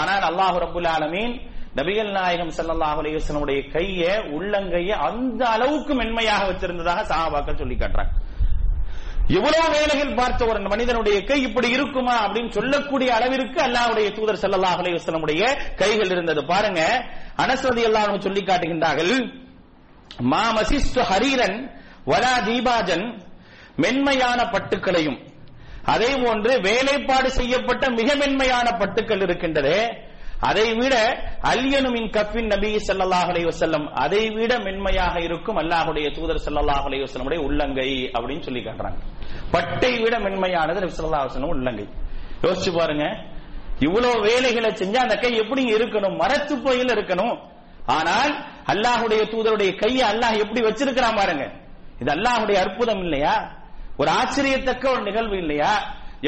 [0.00, 1.34] ஆனால் அல்லாஹு ரபுல் ஆலமீன்
[1.78, 4.02] நபிகள் நாயகம் ஸல்லல்லாஹு அலையுடைய கைய
[4.36, 8.12] உள்ளங்கைய அந்த அளவுக்கு மென்மையாக வச்சிருந்ததாக சஹாபாக்கள் சொல்லி காட்டுறாங்க.
[9.38, 15.42] எவ்வளவு வேலைகள் பார்த்த ஒரு மனிதனுடைய கை இப்படி இருக்குமா அப்படின்னு சொல்லக்கூடிய அளவிற்கு அல்லாவுடைய தூதர் ஸல்லல்லாஹு அலையுடைய
[15.82, 16.40] கைகள் இருந்தது.
[16.52, 16.82] பாருங்க
[17.44, 19.14] அனஸ் எல்லாரும் சொல்லி காட்டுகின்றார்கள்
[20.32, 21.58] மா மசிஸ்து ஹரீரன்
[22.10, 23.06] வலா தீபாஜன்
[23.82, 25.18] மென்மையான பட்டுக்களையும்
[25.92, 29.76] அதே போன்று வேலைப்பாடு செய்யப்பட்ட மிக மென்மையான பட்டுக்கள் இருக்கின்றது
[30.48, 30.94] அதை விட
[31.52, 38.44] அல்யனுமின் கப்பின் நபி ஸல்லல்லாஹு அலைவசல்லம் அதை விட மென்மையாக இருக்கும் அல்லாஹுடைய தூதர் ஸல்லல்லாஹு அலைஹி உள்ளங்கை அப்படின்னு
[38.48, 38.98] சொல்லி காட்டுறாங்க.
[39.54, 41.86] பட்டை விட மென்மையானது நபி ஸல்லல்லாஹு அலைஹி உள்ளங்கை.
[42.44, 43.04] யோசிச்சு பாருங்க.
[43.86, 46.16] இவ்வளவு வேலைகளை செஞ்சா அந்த கை எப்படி இருக்கணும்?
[46.22, 47.34] மரத்து போயில் இருக்கணும்.
[47.96, 48.32] ஆனால்
[48.72, 51.44] அல்லாஹுடைய தூதருடைய கையை அல்லாஹ் எப்படி வச்சிருக்கிறான் பாருங்க.
[52.02, 53.34] இது அல்லாஹுடைய அற்புதம் இல்லையா?
[54.00, 55.72] ஒரு ஆச்சரியத்தக்க ஒரு நிகழ்வு இல்லையா?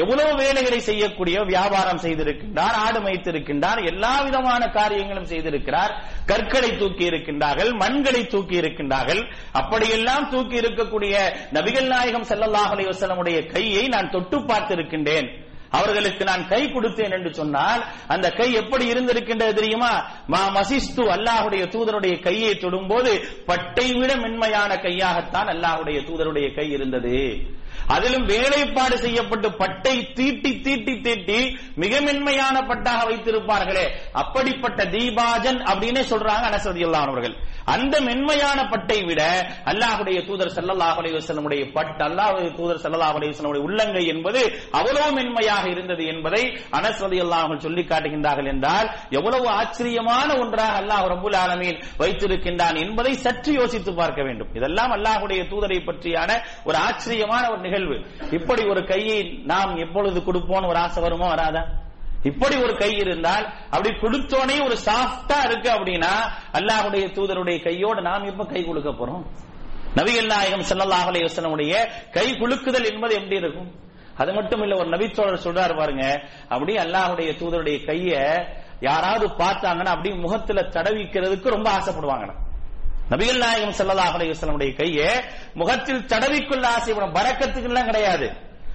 [0.01, 5.93] எவ்வளவு வேலைகளை செய்யக்கூடிய வியாபாரம் செய்திருக்கின்றார் ஆடு வைத்திருக்கின்றார் எல்லா விதமான காரியங்களும் செய்திருக்கிறார்
[6.31, 9.21] கற்களை தூக்கி இருக்கின்றார்கள் மண்களை தூக்கி இருக்கின்றார்கள்.
[9.61, 11.15] அப்படியெல்லாம் தூக்கி இருக்கக்கூடிய
[11.57, 15.29] நபிகள் நாயகம் ஸல்லல்லாஹு அலைஹி கையை நான் தொட்டு பார்த்திருக்கின்றேன்.
[15.77, 19.93] அவர்களுக்கு நான் கை கொடுத்தேன் என்று சொன்னால் அந்த கை எப்படி இருந்திருக்கின்றது தெரியுமா?
[20.33, 23.11] மா மசிஸ்து அல்லாஹுடைய தூதருடைய கையை தொடும்போது
[23.49, 27.17] பட்டை விட மென்மையான கையாகத்தான் அல்லாஹுடைய தூதருடைய கை இருந்தது.
[27.87, 31.39] அதிலும் வேலைப்பாடு செய்யப்பட்டு பட்டை தீட்டி தீட்டி தீட்டி
[31.75, 33.85] மிக மென்மையான பட்டாக வைத்திருப்பார்களே.
[34.13, 37.35] அப்படிப்பட்ட தீபாஜன் அப்படின்னே சொல்றாங்க அனசதியுல்லான் அவர்கள்.
[37.73, 39.21] அந்த மென்மையான பட்டை விட
[39.65, 46.05] அல்லாஹுடைய தூதர் ஸல்லல்லாஹு அலைவசனுடைய வஸல்லமுடைய பட் அல்லாஹ்வுடைய தூதர் ஸல்லல்லாஹு அலைவசனுடைய உள்ளங்கை என்பது அவ்வளவு மென்மையாக இருந்தது
[46.05, 53.53] என்பதை அனஸ் ரலியல்லாஹு சொல்லி காட்டுகின்றார்கள் என்றால் எவ்வளவு ஆச்சரியமான ஒன்றாக அல்லாஹ் ரபுல் ஆலமீன் வைத்திருக்கின்றான் என்பதை சற்று
[53.53, 54.51] யோசித்து பார்க்க வேண்டும்.
[54.53, 56.31] இதெல்லாம் அல்லாஹுடைய தூதரை பற்றியான
[56.63, 57.95] ஒரு ஆச்சரியமான ஒரு நிகழ்வு.
[58.37, 59.19] இப்படி ஒரு கையை
[59.51, 61.63] நாம் எப்பொழுது கொடுப்போம் ஒரு ஆசை வருமோ வராதா?
[62.29, 66.13] இப்படி ஒரு கை இருந்தால் அப்படி கொடுத்தோனே ஒரு சாஃப்டா இருக்கு அப்படின்னா
[66.59, 69.23] அல்லாஹுடைய தூதருடைய கையோடு நாம் எப்ப கை கொடுக்க போறோம்?
[69.99, 71.81] நபிகள் நாயகம் ஸல்லல்லாஹு அலைஹி
[72.15, 73.69] கை குலுக்குதல் என்பது எப்படி இருக்கும்?
[74.21, 76.03] அது மட்டும் இல்ல ஒரு நபித்தோழர் சொல்றாரு பாருங்க
[76.53, 78.11] அப்படி அல்லாஹுடைய தூதருடைய கைய
[78.81, 82.35] யாராவது பார்த்தாங்கன்னா அப்படி முகத்துல தடவிக்கிறதுக்கு ரொம்ப ஆசைப்படுவாங்கண்ணா
[83.09, 85.09] நபிகள் நாயகம் ஸல்லல்லாஹு அலையுடைய கையை
[85.53, 88.31] முகத்தில் தடவிக்குள்ள ஆசைப்படும் பறக்கத்துக்கு எல்லாம் கிடையாது.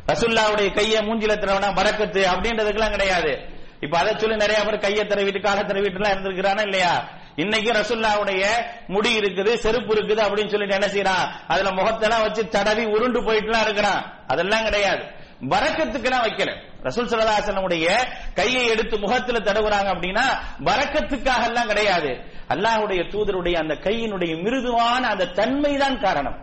[0.06, 3.48] ரசுல்லாவுடைய கையை மூஞ்சில தடவினா பரக்கத்து அப்படின்றதுக்கெல்லாம் கிடையாது.
[3.80, 7.08] இப்ப அதை சொல்லி நிறைய பேர் கையை தடவிட்டு காலை தடவிட்டு எல்லாம் இருந்திருக்கிறானா இல்லையா?
[7.36, 8.46] இன்னைக்கு ரசுல்லாவுடைய
[8.86, 14.24] முடி இருக்குது செருப்பு இருக்குது அப்படின்னு சொல்லிட்டு என்ன செய்யறான் அதுல முகத்தெல்லாம் வச்சு தடவி உருண்டு போயிட்டுலாம் இருக்கிறான்.
[14.26, 15.04] அதெல்லாம் கிடையாது.
[15.48, 17.86] பரக்கத்துக்கெல்லாம் வைக்கிறேன் ரசூல் சல்லாசனமுடைய
[18.34, 20.24] கையை எடுத்து முகத்துல தடவுறாங்க அப்படின்னா
[20.64, 22.10] வரக்கத்துக்காக எல்லாம் கிடையாது.
[22.48, 26.38] அல்லாஹுடைய தூதருடைய அந்த கையினுடைய மிருதுவான அந்த தன்மை தான் காரணம்.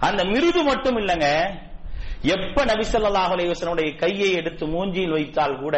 [0.00, 1.28] அந்த மிருது மட்டும் இல்லங்க
[2.22, 5.76] எப்ப நபிசல்லாஹ் அலைவசனுடைய கையை எடுத்து மூஞ்சியில் வைத்தால் கூட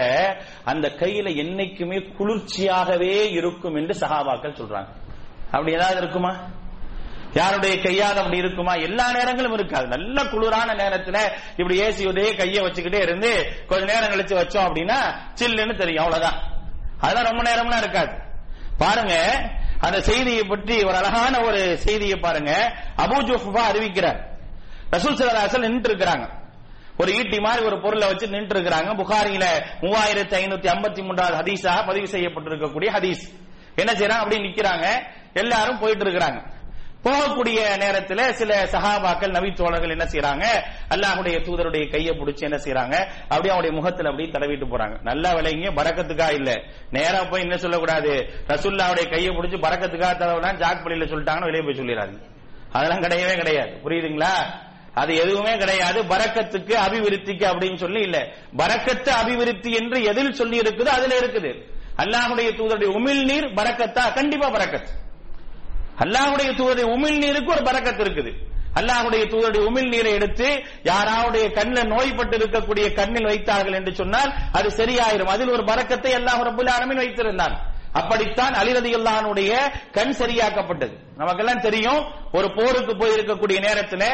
[0.65, 4.91] அந்த கையில என்னைக்குமே குளிர்ச்சியாகவே இருக்கும் என்று சகாபாக்கள் சொல்றாங்க.
[5.51, 6.33] அப்படி ஏதாவது இருக்குமா?
[7.35, 8.75] யாருடைய கையால் அப்படி இருக்குமா?
[8.75, 9.87] எல்லா நேரங்களும் இருக்காது.
[9.87, 16.05] நல்ல குளிரான நேரத்துல இப்படி ஏசி கையை வச்சுக்கிட்டே இருந்து கொஞ்ச நேரம் கழிச்சு வச்சோம் அப்படின்னா சில்லுன்னு தெரியும்.
[16.05, 16.43] அவ்வளவுதான்.
[17.01, 18.13] அதெல்லாம் ரொம்ப நேரம்லாம் இருக்காது.
[18.79, 19.43] பாருங்க
[19.81, 22.77] அந்த செய்தியை பற்றி ஒரு அழகான ஒரு செய்தியை பாருங்க.
[22.97, 24.31] அபூ அறிவிக்கிறார்.
[24.93, 26.29] ரசூல் சல்லாசல் நின்று இருக்கிறாங்க
[26.99, 29.45] ஒரு ஈட்டி மாதிரி ஒரு பொருளை வச்சு நின்று இருக்கிறாங்க புகாரியில
[29.81, 33.41] மூவாயிரத்தி ஐநூத்தி ஐம்பத்தி மூன்றாவது ஹதீஸாக பதிவு செய்யப்பட்டிருக்கக்கூடிய ஹதீஸ்.
[33.75, 34.87] என்ன செய்யறாங்க அப்படி நிக்கிறாங்க.
[35.33, 36.52] எல்லாரும் போயிட்டு இருக்கிறாங்க.
[37.05, 40.45] போகக்கூடிய நேரத்துல சில சஹாபாக்கள் நபி தோழர்கள் என்ன செய்யறாங்க
[40.89, 44.99] அல்லாஹுடைய தூதருடைய கையை பிடிச்சு என்ன செய்யறாங்க அப்படியே அவனுடைய முகத்துல அப்படியே தடவிட்டு போறாங்க.
[45.03, 46.63] நல்லா விளைங்க பறக்கத்துக்கா இல்ல.
[46.91, 48.29] நேரா போய் என்ன சொல்லக்கூடாது.
[48.49, 52.31] ரசுல்லாவுடைய கையை பிடிச்சு பறக்கத்துக்கா தடவை ஜாக் பள்ளியில சொல்லிட்டாங்கன்னு வெளியே போய் சொல்லிடுறாங்க
[52.73, 53.81] அதெல்லாம் கிடையவே கிடையாது.
[53.85, 54.35] புரியுதுங்களா?
[54.95, 56.03] அது எதுவுமே கிடையாது.
[56.03, 58.29] பறக்கத்துக்கு அபிவிருத்திக்கு அப்படின்னு சொல்லி இல்ல.
[58.57, 61.53] பறக்கத்து அபிவிருத்தி என்று எதில் சொல்லி இருக்குதோ அதுல இருக்குது.
[61.97, 64.13] அல்லாஹுடைய தூதருடைய உமிழ் நீர் பறக்கத்தா?
[64.13, 65.02] கண்டிப்பா பறக்கத்து.
[66.05, 68.33] அல்லாஹுடைய தூதருடைய உமிழ் நீருக்கு ஒரு பறக்கத்து இருக்குது.
[68.79, 70.47] அல்லாஹுடைய தூதருடைய உமிழ் நீரை எடுத்து
[70.91, 75.33] யாராவுடைய கண்ணில் நோய்பட்டு இருக்கக்கூடிய கண்ணில் வைத்தார்கள் என்று சொன்னால் அது சரியாயிரும்.
[75.35, 77.57] அதில் ஒரு பறக்கத்தை அல்லாஹ் ரபுல் வைத்திருந்தான்.
[78.01, 79.53] அப்படித்தான் அலிரதி அல்லாஹனுடைய
[79.97, 80.95] கண் சரியாக்கப்பட்டது.
[81.21, 84.09] நமக்கெல்லாம் தெரியும் ஒரு போருக்கு போய் இருக்கக்கூடிய நேரத்தில்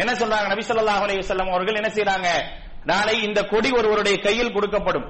[0.00, 0.48] என்ன சொல்றாங்க?
[0.52, 2.28] நபி சொல்லாஹ் அலையம் அவர்கள் என்ன செய்யறாங்க
[2.90, 5.08] நாளை இந்த கொடி ஒருவருடைய கையில் கொடுக்கப்படும்.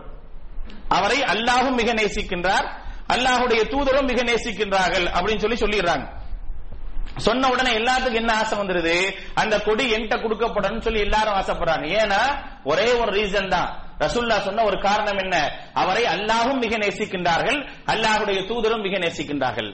[0.96, 2.68] அவரை அல்லாஹும் மிக நேசிக்கின்றார்.
[3.08, 6.06] அல்லாஹுடைய தூதரும் மிக நேசிக்கின்றார்கள் அப்படின்னு சொல்லி சொல்லிடுறாங்க.
[7.16, 8.96] சொன்ன உடனே எல்லாத்துக்கும் என்ன ஆசை வந்துருது?
[9.34, 11.86] அந்த கொடி என்கிட்ட கொடுக்கப்படும் சொல்லி எல்லாரும் ஆசைப்படுறாங்க.
[12.02, 12.20] ஏன்னா
[12.64, 13.68] ஒரே ஒரு ரீசன் தான்.
[13.98, 15.36] ரசுல்லா சொன்ன ஒரு காரணம் என்ன?
[15.72, 19.70] அவரை அல்லாஹும் மிக நேசிக்கின்றார்கள் அல்லாஹுடைய தூதரும் மிக நேசிக்கின்றார்கள்.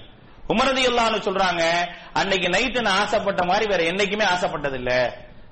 [0.48, 1.62] உமரதி அல்லான்னு சொல்றாங்க
[2.12, 4.92] அன்னைக்கு நைட்டு நான் ஆசைப்பட்ட மாதிரி வேற என்னைக்குமே ஆசைப்பட்டது இல்ல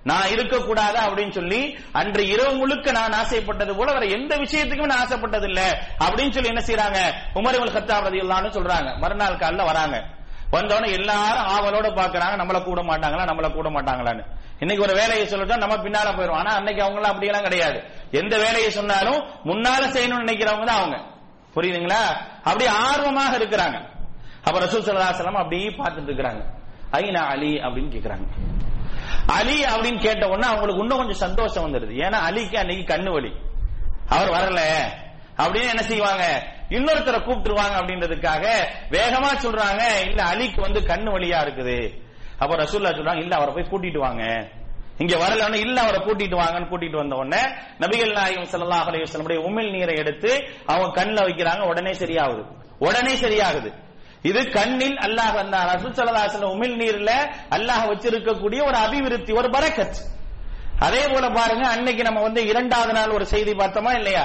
[0.04, 5.46] நான் இருக்கக்கூடாது அப்படின்னு சொல்லி அன்று இரவு முழுக்க நான் ஆசைப்பட்டது போல வேற எந்த விஷயத்துக்குமே நான் ஆசைப்பட்டது
[5.46, 6.98] இல்ல அப்படின்னு சொல்லி என்ன செய்யறாங்க
[7.38, 8.98] உமரிமல் கத்தாப் ரதி சொல்றாங்க.
[8.98, 10.04] மறுநாள் காலில் வராங்க.
[10.52, 13.24] வந்தவொடனே எல்லாரும் ஆவலோட பாக்குறாங்க நம்மள கூட மாட்டாங்களா?
[13.24, 14.24] நம்மள கூட மாட்டாங்களான்னு.
[14.58, 17.82] இன்னைக்கு ஒரு வேலையை சொல்லிட்டா நம்ம பின்னால போயிடும் ஆனா அன்னைக்கு அவங்க எல்லாம் அப்படியெல்லாம் கிடையாது.
[18.10, 20.96] எந்த வேலையை சொன்னாலும் முன்னால செய்யணும்னு நினைக்கிறவங்க தான் அவங்க.
[21.54, 22.02] புரியுதுங்களா?
[22.42, 23.78] அப்படி ஆர்வமாக இருக்கிறாங்க.
[24.44, 26.44] அப்ப ரசூல் சல்லாசலம் அப்படியே பார்த்துட்டு இருக்கிறாங்க.
[26.92, 28.26] ஐநா அலி அப்படின்னு கேக்குறாங்க.
[29.26, 33.32] அலி அப்படின்னு கேட்ட உடனே அவங்களுக்கு இன்னும் கொஞ்சம் சந்தோஷம் வந்துருது ஏன்னா அலிக்கு அன்னைக்கு கண்ணு வலி.
[34.08, 34.60] அவர் வரல.
[35.36, 36.46] அப்படின்னு என்ன செய்வாங்க?
[36.68, 38.46] இன்னொருத்தரை கூப்பிட்டுருவாங்க அப்படின்றதுக்காக
[38.90, 40.00] வேகமா சொல்றாங்க.
[40.08, 42.02] இல்ல அலிக்கு வந்து கண்ணு வலியா இருக்குது.
[42.38, 44.48] அப்ப ரசூல்லா சொல்றாங்க இல்ல அவரை போய் கூட்டிட்டு வாங்க.
[44.98, 47.42] இங்க வரலன்னு இல்ல அவரை கூட்டிட்டு வாங்கன்னு கூட்டிட்டு வந்த உடனே
[47.78, 51.60] நபிகள் நாயகம் ஸல்லல்லாஹு அலைஹி வஸல்லம் உமிழ் நீரை எடுத்து அவங்க கண்ணுல வைக்கிறாங்க.
[51.60, 52.46] உடனே சரியாகுது.
[52.78, 53.72] உடனே சரியாகுது.
[54.22, 55.68] இது கண்ணில் அல்லாஹ் வந்தார்.
[55.74, 57.10] ரசூல் ஸல்லல்லாஹு உமிழ் நீர்ல
[57.50, 59.98] அல்லாஹ் வச்சிருக்கக்கூடிய ஒரு அபிவிருத்தி ஒரு பரக்கத்.
[60.80, 64.24] அதே போல பாருங்க அன்னைக்கு நம்ம வந்து இரண்டாவது நாள் ஒரு செய்தி பார்த்தோமா இல்லையா?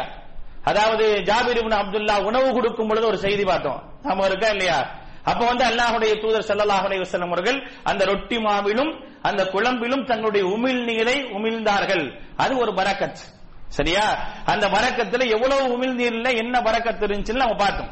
[0.64, 3.82] அதாவது ஜாபிர் இப்னு அப்துல்லா உணவு கொடுக்கும் பொழுது ஒரு செய்தி பார்த்தோம்.
[4.04, 4.80] நாம இருக்கா இல்லையா?
[5.24, 11.24] அப்ப வந்து அல்லாஹுடைய தூதர் ஸல்லல்லாஹு அலைஹி அவர்கள் அந்த ரொட்டி மாவிலும் அந்த குழம்பிலும் தங்களுடைய உமிழ் நீரை
[11.24, 12.06] உமிழ்ந்தார்கள்.
[12.38, 13.22] அது ஒரு பரக்கத்.
[13.68, 14.06] சரியா?
[14.46, 17.92] அந்த வரக்கத்துல எவ்வளவு உமிழ் நீர்ல என்ன வரக்கத்து இருந்துச்சுன்னு நம்ம பார்த்தோம்.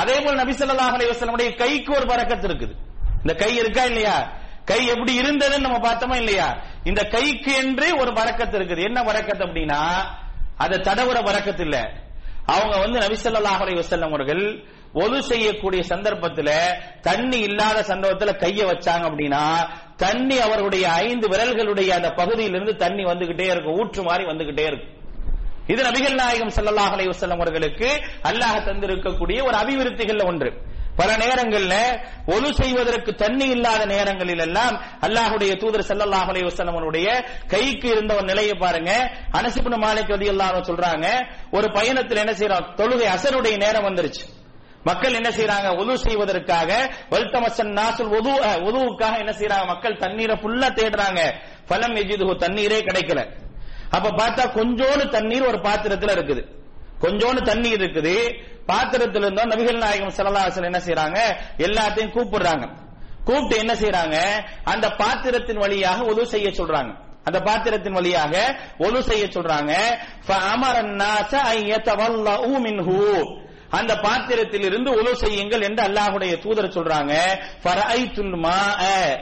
[0.00, 2.74] அதே போல நபிசல்லாஹ் ஸல்லல்லாஹு கைக்கு ஒரு பறக்கத்து இருக்குது.
[3.22, 4.16] இந்த கை இருக்கா இல்லையா?
[4.64, 6.48] கை எப்படி இருந்ததுன்னு நம்ம பார்த்தோமா இல்லையா?
[6.84, 8.82] இந்த கைக்கு என்று ஒரு பரக்கத்து இருக்குது.
[8.82, 9.80] என்ன பரக்கத்து அப்படின்னா
[10.56, 11.78] அதை தடவுற பரக்கத்து இல்ல.
[12.46, 14.42] அவங்க வந்து நபி ஸல்லல்லாஹு அவர்கள்
[14.92, 16.50] ஒது செய்யக்கூடிய சந்தர்ப்பத்துல
[17.02, 19.42] தண்ணி இல்லாத சந்தர்ப்பத்துல கைய வச்சாங்க அப்படின்னா
[19.96, 23.78] தண்ணி அவர்களுடைய ஐந்து விரல்களுடைய அந்த பகுதியிலிருந்து தண்ணி வந்துகிட்டே இருக்கும்.
[23.78, 24.94] ஊற்று மாதிரி வந்துகிட்டே இருக்கும்.
[25.72, 27.88] இது நபிகள் நாயகம் ஸல்லல்லாஹு அலைவசல்லம் அவர்களுக்கு
[28.30, 30.50] அல்லாஹ் தந்திருக்கக்கூடிய ஒரு அபிவிருத்திகள்ல ஒன்று.
[31.00, 31.74] பல நேரங்கள்ல
[32.34, 34.76] ஒலு செய்வதற்கு தண்ணி இல்லாத நேரங்களில் எல்லாம்
[35.06, 37.08] அல்லாஹுடைய தூதர் ஸல்லல்லாஹு அலைவசல்லமனுடைய
[37.52, 38.90] கைக்கு இருந்த ஒரு நிலையை பாருங்க.
[39.38, 41.06] அனசிபுன மாலைக்கு மாலிக் எல்லாரும் சொல்றாங்க
[41.56, 44.24] ஒரு பயணத்தில் என்ன செய்யறோம் தொழுகை அசருடைய நேரம் வந்துருச்சு.
[44.88, 46.70] மக்கள் என்ன செய்யறாங்க உது செய்வதற்காக
[47.12, 48.32] வல்தமசன் நாசுல் உது
[48.68, 51.20] உதுவுக்காக என்ன செய்யறாங்க மக்கள் தண்ணீரை ஃபுல்லா தேடுறாங்க.
[51.70, 53.20] பலம் எஜிதுகு தண்ணீரே கிடைக்கல.
[53.90, 56.44] அப்ப பார்த்தா கொஞ்சோண்டு தண்ணீர் ஒரு பாத்திரத்துல இருக்குது.
[57.00, 58.16] கொஞ்சோண்டு தண்ணீர் இருக்குது.
[58.68, 61.18] பாத்திரத்துல இருந்தோம் நபிகள் நாயகம் சல்லாசன் என்ன செய்யறாங்க
[61.58, 62.66] எல்லாத்தையும் கூப்பிடுறாங்க.
[63.24, 64.16] கூப்பிட்டு என்ன செய்யறாங்க
[64.64, 67.04] அந்த பாத்திரத்தின் வழியாக உதவு செய்ய சொல்றாங்க.
[67.24, 69.72] அந்த பாத்திரத்தின் வழியாக ஒலு செய்ய சொல்றாங்க.
[73.70, 77.14] அந்த பாத்திரத்தில் இருந்து ஒலு செய்யுங்கள் என்று அல்லாஹுடைய தூதர் சொல்றாங்க.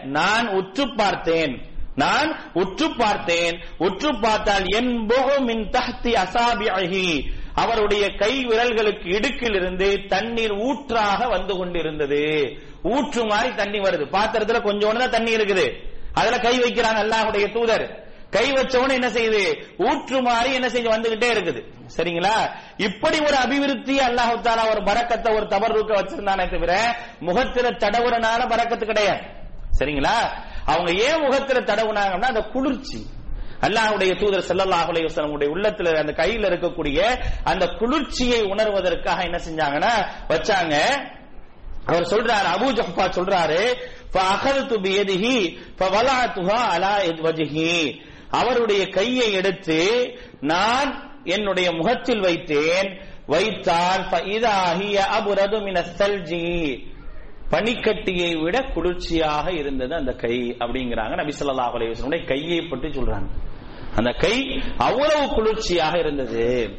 [0.04, 1.73] நான் உற்று பார்த்தேன்.
[1.94, 3.64] நான் உற்று பார்த்தேன்.
[3.78, 5.08] உற்று பார்த்தால் என்
[5.40, 12.56] மின் தஹ்தி அசாபிஹி அவருடைய கை விரல்களுக்கு இடுக்கிலிருந்து தண்ணீர் ஊற்றாக வந்து கொண்டிருந்தது.
[12.82, 14.04] ஊற்று மாதிரி தண்ணி வருது.
[14.12, 15.66] பாத்திரத்துல கொஞ்சோண்டு தான் தண்ணி இருக்குது.
[16.12, 18.02] அதுல கை வைக்கிறாங்க அல்லாஹுடைய தூதர்.
[18.30, 19.42] கை வச்சவன என்ன செய்யுது?
[19.78, 21.60] ஊற்று மாறி என்ன செஞ்சு வந்துகிட்டே இருக்குது.
[21.96, 22.36] சரிங்களா?
[22.76, 29.22] இப்படி ஒரு அபிவிருத்தி அல்லாஹு தாலா ஒரு பறக்கத்தை ஒரு தவறுக்க வச்சிருந்தானே தவிர முகத்தில தடவுறனால பறக்கத்து கிடையாது.
[29.78, 30.16] சரிங்களா?
[30.66, 33.06] அவங்க ஏன் முகத்துல தடவுனாங்கன்னா அந்த குளிர்ச்சி.
[33.60, 39.92] அல்லாஹுடைய தூதர் ஸல்லல்லாஹு அலையுடைய உள்ளத்துல அந்த கையில இருக்கக்கூடிய அந்த குளிர்ச்சியை உணர்வதற்காக என்ன செஞ்சாங்கன்னா
[40.28, 40.74] வச்சாங்க.
[41.86, 43.78] அவர் சொல்றாரு அபு ஜஃபா சொல்றாரு
[46.74, 46.94] அலா
[48.30, 53.12] அவருடைய கையை எடுத்து நான் என்னுடைய முகத்தில் வைத்தேன்.
[53.26, 54.08] வைத்தால்
[57.50, 63.26] பனிக்கட்டியை விட குளிர்ச்சியாக இருந்தது அந்த கை அப்படிங்கிறாங்க நபிசல்லா ஸல்லல்லாஹு கையை பற்றி சொல்றாங்க.
[63.96, 66.70] அந்த கை அவ்வளவு குளிர்ச்சியாக இருந்தது.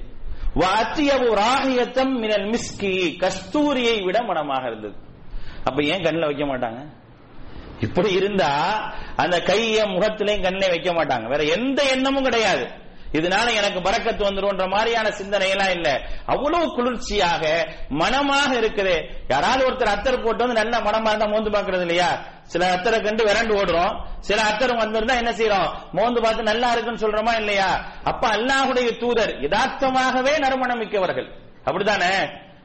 [0.56, 4.95] வாத்தியவு ராகியத்தம் மினல் மிஸ்கி கஸ்தூரியை விட மனமாக இருந்தது.
[5.63, 6.82] அப்ப ஏன் கண்ணில் வைக்க மாட்டாங்க?
[7.80, 8.51] இப்படி இருந்தா
[9.15, 11.28] அந்த கையை முகத்திலையும் கண்ணை வைக்க மாட்டாங்க.
[11.28, 12.84] வேற எந்த எண்ணமும் கிடையாது.
[13.17, 15.89] இதனால எனக்கு பறக்கத்து வந்துரும்ன்ற மாதிரியான சிந்தனை எல்லாம் இல்ல.
[16.25, 17.43] அவ்வளவு குளிர்ச்சியாக
[17.89, 18.95] மனமாக இருக்குது.
[19.30, 22.10] யாராவது ஒருத்தர் அத்தர் போட்டு வந்து நல்ல மனமா இருந்தா மோந்து பாக்குறது இல்லையா?
[22.43, 23.93] சில அத்தரை கண்டு விரண்டு ஓடுறோம்.
[24.19, 27.69] சில அத்தரும் வந்திருந்தா என்ன செய்யறோம் மோந்து பார்த்து நல்லா இருக்குன்னு சொல்றோமா இல்லையா?
[28.04, 31.30] அப்ப அல்லாஹுடைய தூதர் யதார்த்தமாகவே நறுமணம் மிக்கவர்கள்.
[31.63, 32.13] அப்படித்தானே?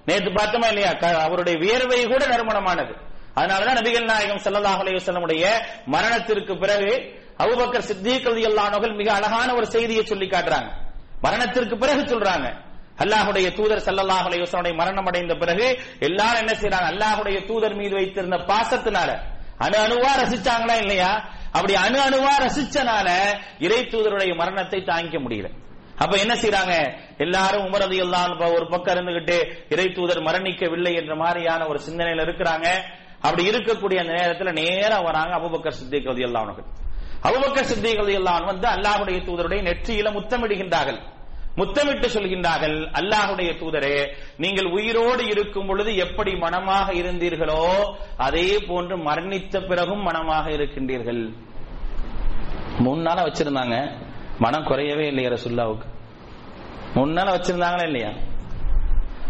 [0.05, 1.21] நேத்து பார்த்தோமா இல்லையா?
[1.21, 2.95] அவருடைய வியர்வை கூட நறுமணமானது.
[3.39, 5.45] அதனாலதான் நபிகள் நாயகம் செல்லதாக செல்லமுடைய
[5.95, 6.91] மரணத்திற்கு பிறகு
[7.45, 10.71] அவுபக்கர் சித்திக் ரலியல்லாஹு மிக அழகான ஒரு செய்தியை சொல்லி காட்டுறாங்க.
[11.25, 12.49] மரணத்திற்கு பிறகு சொல்றாங்க.
[13.03, 15.67] அல்லாஹுடைய தூதர் ஸல்லல்லாஹு அலைஹி மரணம் அடைந்த பிறகு
[16.09, 16.89] எல்லாரும் என்ன செய்றாங்க?
[16.93, 19.11] அல்லாஹுடைய தூதர் மீது வைத்திருந்த பாசத்தினால
[19.65, 21.11] அணு அணுவா ரசிச்சாங்களா இல்லையா?
[21.57, 23.09] அப்படி அணு அணுவா ரசிச்சனால
[23.59, 25.49] இறை தூதருடைய மரணத்தை தாங்கிக்க முடியல.
[26.03, 26.75] அப்ப என்ன செய்யறாங்க
[27.25, 29.37] எல்லாரும் உமரது எல்லாம் ஒரு பக்கம் இருந்துகிட்டு
[29.69, 32.69] இறை தூதர் மரணிக்கவில்லை என்ற மாதிரியான ஒரு சிந்தனையில இருக்கிறாங்க.
[33.25, 36.65] அப்படி இருக்கக்கூடிய அந்த நேரத்தில் நேரம் வராங்க அபுபக்கர் சித்திக் ரலியல்லாஹு அல்லாஹனுக்கு
[37.29, 41.01] அபுபக்கர் சித்திக் ரலியல்லாஹு அல்லாஹன் வந்து அல்லாஹ்வுடைய தூதருடைய நெற்றியில முத்தமிடுகின்றார்கள்.
[41.61, 43.97] முத்தமிட்டு சொல்கின்றார்கள் அல்லாஹுடைய தூதரே
[44.43, 47.65] நீங்கள் உயிரோடு இருக்கும் பொழுது எப்படி மனமாக இருந்தீர்களோ
[48.27, 51.23] அதே போன்று மரணித்த பிறகும் மனமாக இருக்கின்றீர்கள்.
[52.85, 53.77] மூணு நாளா வச்சிருந்தாங்க.
[54.45, 55.89] மனம் குறையவே இல்லையா ரசுல்லாவுக்கு
[56.97, 58.11] மூணு நாளா வச்சிருந்தாங்களா இல்லையா?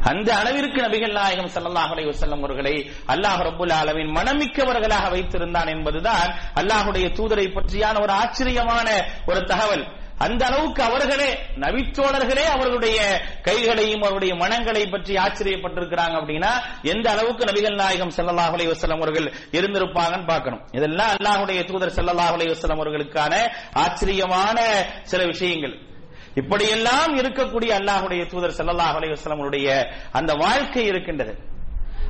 [0.08, 2.74] அந்த அளவிற்கு நபிகள் நாயகம் சல்லாஹ் அலைஹி வசல்லம் அவர்களை
[3.14, 6.28] அல்லாஹ் ரபுல் ஆலமின் மனமிக்கவர்களாக வைத்திருந்தான் என்பதுதான்
[6.60, 8.88] அல்லாஹுடைய தூதரை பற்றியான ஒரு ஆச்சரியமான
[9.26, 9.86] ஒரு தகவல்.
[10.24, 11.28] அந்த அளவுக்கு அவர்களே
[11.62, 12.98] நவிச்சோழர்களே அவர்களுடைய
[13.42, 16.50] கைகளையும் அவருடைய மனங்களை பற்றி ஆச்சரியப்பட்டிருக்கிறாங்க அப்படின்னா
[16.82, 20.64] எந்த அளவுக்கு நபிகள் நாயகம் செல்லல்லாஹ் அலைஹி வசலம் அவர்கள் இருந்திருப்பாங்கன்னு பார்க்கணும்.
[20.72, 23.32] இதெல்லாம் அல்லாஹுடைய தூதர் செல்லல்லாஹ் அலைஹி வசலம் அவர்களுக்கான
[23.72, 24.58] ஆச்சரியமான
[25.02, 25.76] சில விஷயங்கள்.
[26.36, 29.66] இப்படியெல்லாம் இருக்கக்கூடிய அல்லாஹுடைய தூதர் செல்லல்லாஹ் அலைவசலமுடைய
[30.12, 31.32] அந்த வாழ்க்கை இருக்கின்றது.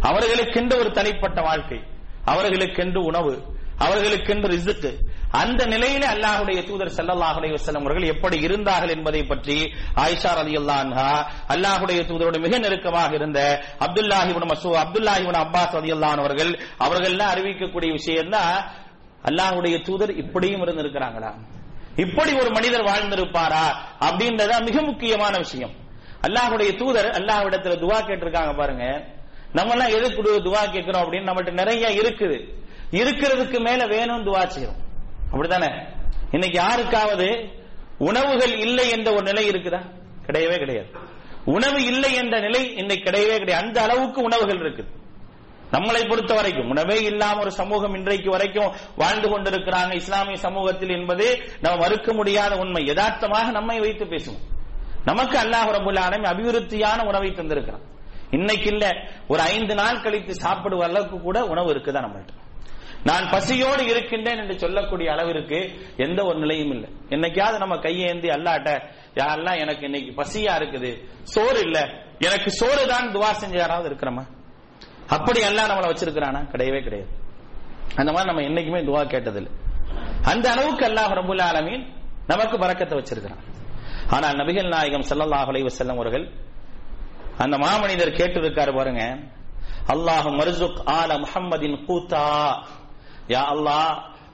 [0.02, 1.78] அவர்களுக்கென்று ஒரு தனிப்பட்ட வாழ்க்கை
[2.24, 3.32] அவர்களுக்கென்று உணவு
[3.80, 4.90] அவர்களுக்கென்று ரிசுக்கு
[5.32, 9.56] அந்த நிலையில அல்லாஹுடைய தூதர் செல்லல்லாஹ் அலைவசலம் அவர்கள் எப்படி இருந்தார்கள் என்பதை பற்றி
[9.96, 11.10] ஆயிஷா அலி அல்லான்ஹா
[11.54, 13.40] அல்லாஹுடைய தூதரோடு மிக நெருக்கமாக இருந்த
[13.86, 18.54] அப்துல்லாஹிபுன் மசூ அப்துல்லாஹிபுன் அப்பாஸ் அலி அல்லான் அவர்கள் அவர்கள் அறிவிக்கக்கூடிய விஷயம் தான்
[19.24, 21.30] அல்லாஹுடைய தூதர் இப்படியும் இருந்திருக்கிறாங்களா?
[22.00, 23.64] இப்படி ஒரு மனிதர் வாழ்ந்திருப்பாரா
[24.00, 25.70] அப்படின்றத மிக முக்கியமான விஷயம்.
[26.22, 28.84] அல்லாஹுடைய தூதர் அல்லாஹ்விடத்துல துவா கேட்டிருக்காங்க பாருங்க.
[29.52, 32.38] நம்ம எல்லாம் எதுக்கு துவா கேட்கிறோம் அப்படின்னு நம்மகிட்ட நிறைய இருக்குது.
[32.90, 34.80] இருக்கிறதுக்கு மேல வேணும் துவா செய்யறோம்
[35.30, 35.70] அப்படித்தானே?
[36.30, 37.28] இன்னைக்கு யாருக்காவது
[37.98, 39.80] உணவுகள் இல்லை என்ற ஒரு நிலை இருக்குதா?
[40.26, 40.90] கிடையவே கிடையாது.
[41.44, 43.66] உணவு இல்லை என்ற நிலை இன்னைக்கு கிடையவே கிடையாது.
[43.66, 44.99] அந்த அளவுக்கு உணவுகள் இருக்குது.
[45.72, 49.94] நம்மளை பொறுத்த வரைக்கும் உணவே இல்லாம ஒரு சமூகம் இன்றைக்கு வரைக்கும் வாழ்ந்து கொண்டிருக்கிறாங்க.
[49.94, 52.86] இஸ்லாமிய சமூகத்தில் என்பது நாம் மறுக்க முடியாத உண்மை.
[52.86, 54.42] யதார்த்தமாக நம்மை வைத்து பேசுவோம்.
[55.04, 57.82] நமக்கு அல்லாஹ் ரபுல் அபிவிருத்தியான உணவை தந்திருக்கிறான்.
[58.30, 58.94] இன்னைக்கு இல்ல
[59.28, 62.28] ஒரு ஐந்து நாள் கழித்து சாப்பிடுவ அளவுக்கு கூட உணவு இருக்குதா நம்மள்ட்ட?
[63.04, 66.90] நான் பசியோடு இருக்கின்றேன் என்று சொல்லக்கூடிய அளவிற்கு எந்த ஒரு நிலையும் இல்லை.
[67.08, 68.82] என்னைக்காவது நம்ம கையேந்தி அல்லாட்ட
[69.14, 71.08] யாரெல்லாம் எனக்கு இன்னைக்கு பசியா இருக்குது.
[71.22, 71.88] சோறு இல்ல.
[72.18, 74.24] எனக்கு சோறு தான் துவா செஞ்ச யாராவது இருக்கிறோமா?
[75.16, 76.40] அப்படி எல்லாம் நம்மளை வச்சிருக்கிறானா?
[76.52, 77.10] கிடையவே கிடையாது.
[78.00, 79.50] அந்த மாதிரி நம்ம என்னைக்குமே துவா கேட்டதில்லை.
[80.32, 81.84] அந்த அளவுக்கு அல்லாஹ் ரபுல் ஆலமீன்
[82.30, 83.42] நமக்கு பறக்கத்தை வச்சிருக்கிறான்.
[84.14, 86.26] ஆனால் நபிகள் நாயகம் ஸல்லல்லாஹு அலைஹி செல்லம் அவர்கள்
[87.44, 89.02] அந்த மாமனிதர் கேட்டிருக்காரு பாருங்க.
[89.94, 92.24] அல்லாஹ் மர்சுக் ஆல முஹம்மதின் கூத்தா.
[93.34, 93.92] யா அல்லாஹ்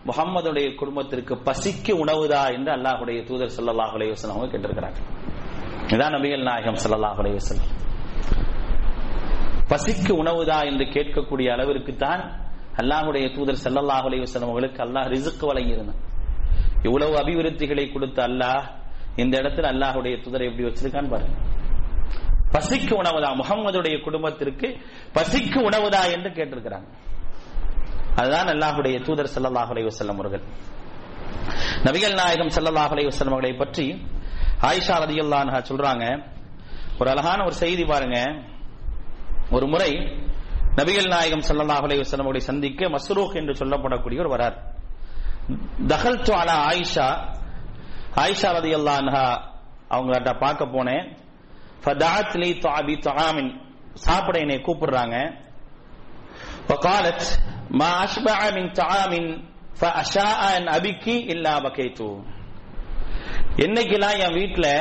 [0.09, 4.99] முகம்மதுடைய குடும்பத்திற்கு பசிக்கு உணவுதா என்று அல்லாஹுடைய தூதர் ஸல்லல்லாஹு அலைஹி வஸல்லம் அவங்க கேட்டிருக்கிறாங்க.
[5.95, 7.69] இதான் நபிகள் நாயகம் ஸல்லல்லாஹு அலைஹி வஸல்லம்.
[9.71, 12.23] பசிக்கு உணவுதா என்று கேட்கக்கூடிய அளவிற்கு தான்
[12.81, 16.01] அல்லாஹுடைய தூதர் ஸல்லல்லாஹு அலைவசலம் அவர்களுக்கு அல்லாஹ் ரிசுக்கு வழங்கியிருந்தான்.
[16.87, 18.65] இவ்வளவு அபிவிருத்திகளை கொடுத்த அல்லாஹ்
[19.23, 21.35] இந்த இடத்துல அல்லாஹுடைய தூதரை எப்படி வச்சிருக்கான்னு பாருங்க.
[22.55, 23.31] பசிக்கு உணவுதா?
[23.41, 24.69] முகமதுடைய குடும்பத்திற்கு
[25.17, 26.89] பசிக்கு உணவுதா என்று கேட்டிருக்கிறாங்க.
[28.21, 30.45] அதுதான் அல்லாஹுடைய தூதர் ஸல்லல்லாஹு அலைவசல்லம் அவர்கள்.
[31.87, 33.87] நபிகள் நாயகம் ஸல்லல்லாஹு அலைவசல்லம் அவர்களை பற்றி
[34.69, 36.05] ஆயிஷா ரலியல்லாஹு சொல்றாங்க.
[37.01, 38.19] ஒரு அழகான ஒரு செய்தி பாருங்க.
[39.51, 39.91] ஒரு முறை
[40.79, 44.57] நபிகள் நாயகம் சல்லாஹ் அலைவசனம் அவர்களை சந்திக்க மஸ்ரூக் என்று சொல்லப்படக்கூடியவர் வரார்.
[45.93, 47.09] தகல் அலா ஆயிஷா
[48.23, 49.27] ஆயிஷா ரதி அல்லான்ஹா
[49.95, 51.05] அவங்கள்ட்ட பார்க்க போனேன்.
[51.85, 53.51] ஃபதாத்லி தாபி தாமின்
[53.95, 55.17] சாப்பிட என்னை கூப்பிடுறாங்க.
[56.71, 57.27] வகாலத்
[57.71, 59.31] மா அஷ்பா மின் தாமின்
[59.81, 62.09] ஃபஅஷா அன் அபிக்கி இல்லா பகைத்து.
[63.65, 64.73] என்னைக்கெல்லாம் என் வீட்டில்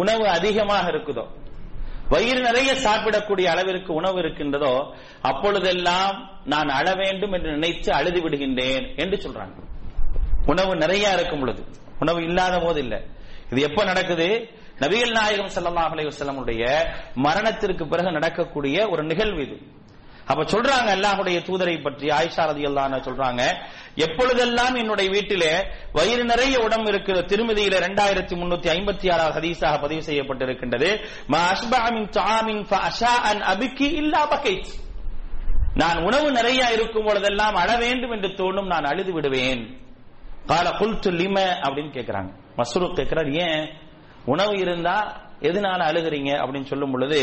[0.00, 1.24] உணவு அதிகமாக இருக்குதோ
[2.12, 4.74] வயிறு நிறைய சாப்பிடக்கூடிய அளவிற்கு உணவு இருக்கின்றதோ
[5.22, 9.56] அப்பொழுதெல்லாம் நான் அழ வேண்டும் என்று நினைத்து அழுது விடுகின்றேன் என்று சொல்றாங்க.
[10.46, 11.62] உணவு நிறைய இருக்கும் பொழுது.
[12.00, 13.00] உணவு இல்லாத போது இல்லை.
[13.50, 14.28] இது எப்ப நடக்குது?
[14.80, 19.56] நபிகள் நாயகம் ஸல்லல்லாஹு அலைஹி மரணத்திற்கு பிறகு நடக்கக்கூடிய ஒரு நிகழ்வு இது.
[20.26, 23.42] அப்ப சொல்றாங்க அல்லாஹுடைய தூதரை பற்றி ஆயிஷா ரதியல்லாஹு சொல்றாங்க
[23.96, 25.52] எப்பொழுதெல்லாம் என்னுடைய வீட்டிலே
[25.92, 30.90] வயிறு நிறைய உடம்பு இருக்கிற திருமதியில இரண்டாயிரத்தி முன்னூத்தி ஐம்பத்தி ஆறாவது ஹதீஸாக பதிவு செய்யப்பட்டிருக்கின்றது
[31.26, 31.82] மா அஷ்பா
[32.46, 34.22] மின் அஷா அன் அபிக்கி இல்லா
[35.76, 39.62] நான் உணவு நிறைய இருக்கும் பொழுதெல்லாம் அழ வேண்டும் என்று தோணும் நான் அழுது விடுவேன்.
[40.46, 43.62] கால குல்து லிம அப்படின்னு கேட்கிறாங்க மஸ்ரூக் கேட்கிறார் ஏன்?
[44.24, 44.96] உணவு இருந்தா
[45.48, 47.20] எதனால அழுகிறீங்க அப்படின்னு சொல்லும் பொழுது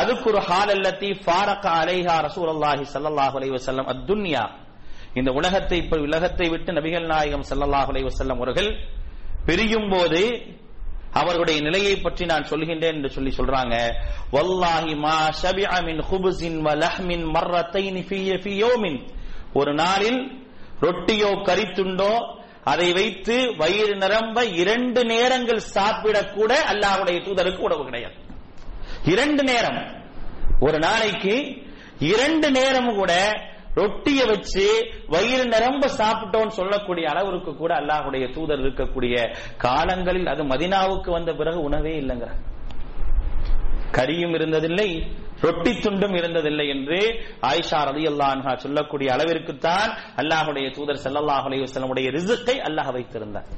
[0.00, 4.44] அதுக்கு ஒரு ஹால் அல்லத்தி ஃபாரக அலைஹா ரசூலுல்லாஹி சல்லாஹ் அலைவ செல்லம் அத்துன்யா.
[5.14, 8.70] இந்த உலகத்தை இப்ப உலகத்தை விட்டு நபிகள் நாயகம் சல்லாஹ் அலைவ செல்லம் அவர்கள்
[9.46, 10.22] பிரியும் போது
[11.20, 13.74] அவர்களுடைய நிலையை பற்றி நான் சொல்கின்றேன் என்று சொல்லி சொல்றாங்க
[14.36, 19.00] வல்லாஹி மா ஷபிஅ மின் ஹுபுசின் வ லஹ்மின் மர்ரத்தைன் ஃபீ யௌமின்.
[19.54, 20.20] ஒரு நாளில்
[20.80, 22.12] ரொட்டியோ கரித்துண்டோ
[22.64, 28.14] அதை வைத்து வயிறு நிரம்ப இரண்டு நேரங்கள் சாப்பிடக்கூட அல்லாஹுடைய தூதருக்கு உணவு கிடையாது.
[29.04, 29.80] இரண்டு நேரம்.
[30.60, 31.64] ஒரு நாளைக்கு
[31.98, 33.12] இரண்டு நேரம் கூட
[33.74, 34.64] ரொட்டிய வச்சு
[35.06, 41.98] வயிறு நிரம்ப சாப்பிட்டோம்னு சொல்லக்கூடிய அளவிற்கு கூட அல்லாஹுடைய தூதர் இருக்கக்கூடிய காலங்களில் அது மதினாவுக்கு வந்த பிறகு உணவே
[41.98, 42.30] இல்லைங்கிற
[43.92, 44.88] கரியும் இருந்ததில்லை
[45.42, 46.98] ரொட்டி துண்டும் இருந்ததில்லை என்று
[47.42, 53.48] ஆயிஷா ரதி அல்லாஹா சொல்லக்கூடிய அளவிற்குத்தான் அல்லாஹுடைய தூதர் ஸல்லல்லாஹு அலையுடைய ரிசுக்கை அல்லாஹ் வைத்திருந்தார்.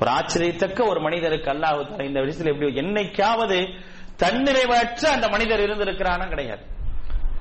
[0.00, 3.58] ஒரு ஆச்சரியத்தக்க ஒரு மனிதருக்கு அல்லாஹ் இந்த விஷயத்தில் எப்படி என்னைக்காவது
[4.22, 6.62] தன்னிறைவற்ற அந்த மனிதர் இருந்திருக்கிறானா கிடையாது.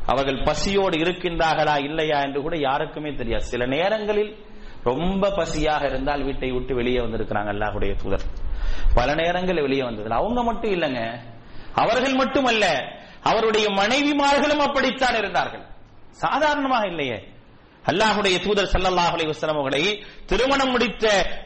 [0.06, 3.44] அவர்கள் பசியோடு இருக்கின்றார்களா இல்லையா என்று கூட யாருக்குமே தெரியாது.
[3.44, 4.38] சில நேரங்களில்
[4.84, 8.26] ரொம்ப பசியாக இருந்தால் வீட்டை விட்டு வெளியே வந்திருக்கிறாங்க அல்லாஹுடைய தூதர்.
[8.96, 11.02] பல நேரங்களில் வெளியே வந்தது அவங்க மட்டும் இல்லைங்க.
[11.74, 12.66] அவர்கள் மட்டுமல்ல.
[13.24, 15.66] அவருடைய மனைவிமார்களும் அப்படித்தான் இருந்தார்கள்.
[16.24, 17.18] சாதாரணமாக இல்லையே.
[17.84, 19.84] அல்லாஹுடைய தூதர் சல்லல்லாஹு அலைஹி அவர்களை
[20.30, 21.06] திருமணம் முடித்த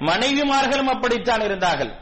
[0.10, 1.94] மனைவிமார்களும் அப்படித்தான் இருந்தார்கள்.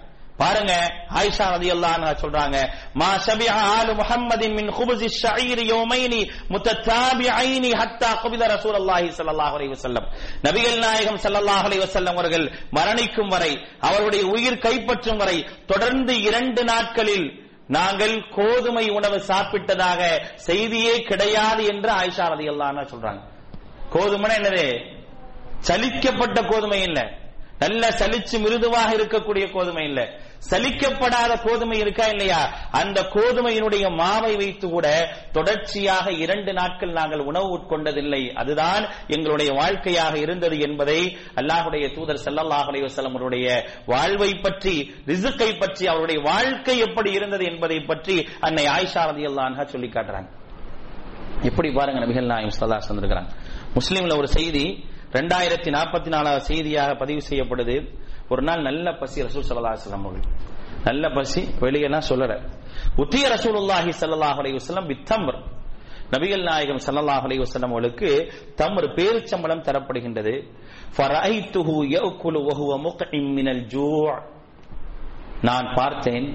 [0.42, 0.74] பாருங்க
[1.20, 2.58] ஆயிஷா ரதி அல்லாஹ் சொல்றாங்க
[3.02, 6.22] மா ஷபிஹ ஆலு முஹம்மதின் மின் குபுஸி ஷஈர் யௌமைனி
[6.54, 10.06] முத்ததாபிஐனி ஹத்தா குபித ரசூலுல்லாஹி ஸல்லல்லாஹு அலைஹி வஸல்லம்.
[10.46, 12.46] நபிகள் நாயகம் ஸல்லல்லாஹு அலைஹி வஸல்லம் அவர்கள்
[12.78, 13.52] மரணிக்கும் வரை
[13.82, 15.38] அவருடைய உயிர் கைப்பற்றும் வரை
[15.72, 17.28] தொடர்ந்து இரண்டு நாட்களில்
[17.70, 20.02] நாங்கள் கோதுமை உணவு சாப்பிட்டதாக
[20.36, 23.22] செய்தியே கிடையாது என்று ஆயிஷா ரலியல்லாஹு அன்ஹா சொல்றாங்க.
[23.90, 24.96] கோதுமை என்னது?
[25.68, 27.12] சலிக்கப்பட்ட கோதுமை இல்ல.
[27.60, 30.20] நல்ல சலிச்சு மிருதுவாக இருக்கக்கூடிய கோதுமை இல்லை.
[30.50, 32.40] சலிக்கப்படாத கோதுமை இருக்கா இல்லையா?
[32.72, 34.88] அந்த கோதுமையினுடைய மாவை வைத்து கூட
[35.32, 38.22] தொடர்ச்சியாக இரண்டு நாட்கள் நாங்கள் உணவு உட்கொண்டதில்லை.
[38.34, 41.00] அதுதான் எங்களுடைய வாழ்க்கையாக இருந்தது என்பதை
[41.36, 43.48] அல்லாஹுடைய தூதர் ஸல்லல்லாஹு அலைஹி அவருடைய
[43.86, 44.76] வாழ்வை பற்றி
[45.06, 50.30] ரிசுக்கை பற்றி அவருடைய வாழ்க்கை எப்படி இருந்தது என்பதை பற்றி அன்னை ஆயிஷா ரதி அல்லான்ஹா சொல்லி காட்டுறாங்க.
[51.50, 53.32] எப்படி பாருங்க நபிகள் நாயம் சல்லா சந்திருக்கிறாங்க
[53.76, 54.64] முஸ்லீம்ல ஒரு செய்தி
[55.14, 57.76] ரெண்டாயிரத்தி நாற்பத்தி நாலாவது செய்தியாக பதிவு செய்யப்படுது.
[58.30, 60.28] ஒரு நாள் நல்ல பசி ரசூல் சல்லா அலுவலம் அவர்கள்.
[60.84, 62.32] நல்ல பசி வெளியெல்லாம் சொல்லற
[63.04, 65.40] உத்திய ரசூலுல்லாஹி சல்லாஹ் அலைஹி வஸல்லம் பித்தம்பர்
[66.14, 68.10] நபிகள் நாயகம் சல்லாஹ் அலைஹி வஸல்லம் அவர்களுக்கு
[68.62, 70.34] தமர் பேரிச்சம்பளம் தரப்படுகின்றது.
[70.96, 72.72] ஃபரைத்துஹு யஅகுலு வஹுவ
[75.50, 76.28] நான் பார்த்தேன்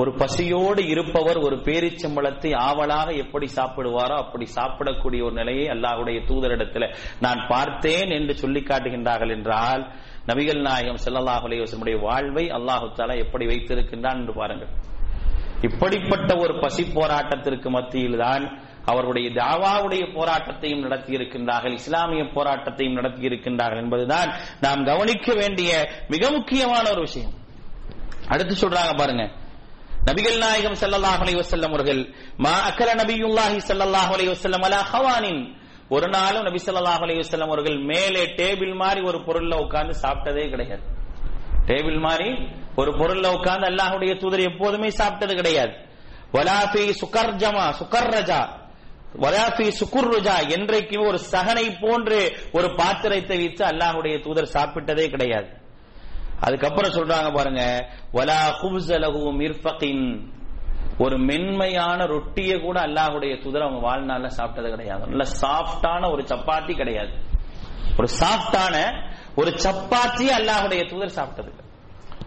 [0.00, 6.86] ஒரு பசியோடு இருப்பவர் ஒரு பேரிச்சம்பளத்தை ஆவலாக எப்படி சாப்பிடுவாரோ அப்படி சாப்பிடக்கூடிய ஒரு நிலையை அல்லாஹுடைய தூதரிடத்துல
[7.20, 9.84] நான் பார்த்தேன் என்று சொல்லி காட்டுகின்றார்கள் என்றால்
[10.28, 14.72] நபிகள் நாயகம் ஸல்லல்லாஹு அலைஹி வாழ்வை அல்லாஹு தாலா எப்படி வைத்திருக்கின்றான் என்று பாருங்கள்.
[15.68, 18.44] இப்படிப்பட்ட ஒரு பசி போராட்டத்திற்கு மத்தியில் தான்
[18.90, 24.30] அவருடைய தாவாவுடைய போராட்டத்தையும் நடத்தி இருக்கின்றார்கள் இஸ்லாமிய போராட்டத்தையும் நடத்தி இருக்கின்றார்கள் என்பதுதான்
[24.64, 25.70] நாம் கவனிக்க வேண்டிய
[26.08, 27.32] மிக முக்கியமான ஒரு விஷயம்.
[28.28, 29.24] அடுத்து சொல்றாங்க பாருங்க.
[30.08, 31.38] நபிகள் நாயகம் ஸல்லல்லாஹு அலைஹி
[31.70, 32.00] அவர்கள்
[32.38, 34.30] மா அக்கல நபியுல்லாஹி ஸல்லல்லாஹு அலைஹி
[34.68, 35.42] அலா ஹவானின்
[35.94, 40.84] ஒரு நாளும் நபி ஸல்லல்லாஹு அவர்கள் மேலே டேபிள் மாதிரி ஒரு பொருள்ல உட்கார்ந்து சாப்பிட்டதே கிடையாது.
[41.68, 42.28] டேபிள் மாதிரி
[42.80, 45.72] ஒரு பொருள்ல உட்கார்ந்து அல்லாஹுடைய தூதர் எப்போதுமே சாப்பிட்டது கிடையாது.
[46.36, 48.40] வலாஃபி சுகர்ஜமா சுகர்ரஜா
[49.22, 52.20] வலாஃபி சுகுர்ருஜா என்றைக்குமே ஒரு சகனை போன்று
[52.58, 55.48] ஒரு பாத்திரத்தை வைத்து அல்லாஹுடைய தூதர் சாப்பிட்டதே கிடையாது.
[56.46, 57.64] அதுக்கப்புறம் சொல்றாங்க பாருங்க
[58.16, 60.06] வலா குப்ஸலஹு மிர்ஃபகின்
[60.98, 65.06] ஒரு மென்மையான ரொட்டியை கூட அல்லாஹ்வுடைய தூதர் அவங்க வாழ்நாள்ல சாப்பிட்டது கிடையாது.
[65.06, 67.10] நல்ல சாஃப்டான ஒரு சப்பாத்தி கிடையாது.
[67.98, 69.04] ஒரு சாஃப்டான
[69.36, 71.60] ஒரு சப்பாத்தி அல்லாஹ்வுடைய தூதர் சாப்பிட்டது.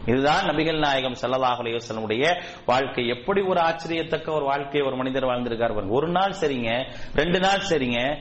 [0.06, 3.08] இதுதான் நபிகள் நாயகம் ஸல்லல்லாஹு அலைஹி வாழ்க்கை.
[3.08, 8.18] எப்படி ஒரு ஆச்சரியத்தக்க ஒரு வாழ்க்கையை ஒரு மனிதர் வாழ்ந்திருக்கார் ஒரு நாள் சரிங்க ரெண்டு நாள் சரிங்க.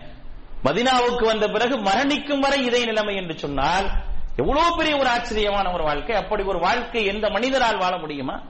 [0.65, 3.91] மதினாவுக்கு வந்த பிறகு மரணிக்கும் வரை இதே நிலைமை என்று சொன்னால்
[4.37, 6.17] எவ்வளவு பெரிய ஒரு ஆச்சரியமான ஒரு வாழ்க்கை.
[6.17, 8.43] அப்படி ஒரு வாழ்க்கை எந்த மனிதரால் வாழ முடியுமா?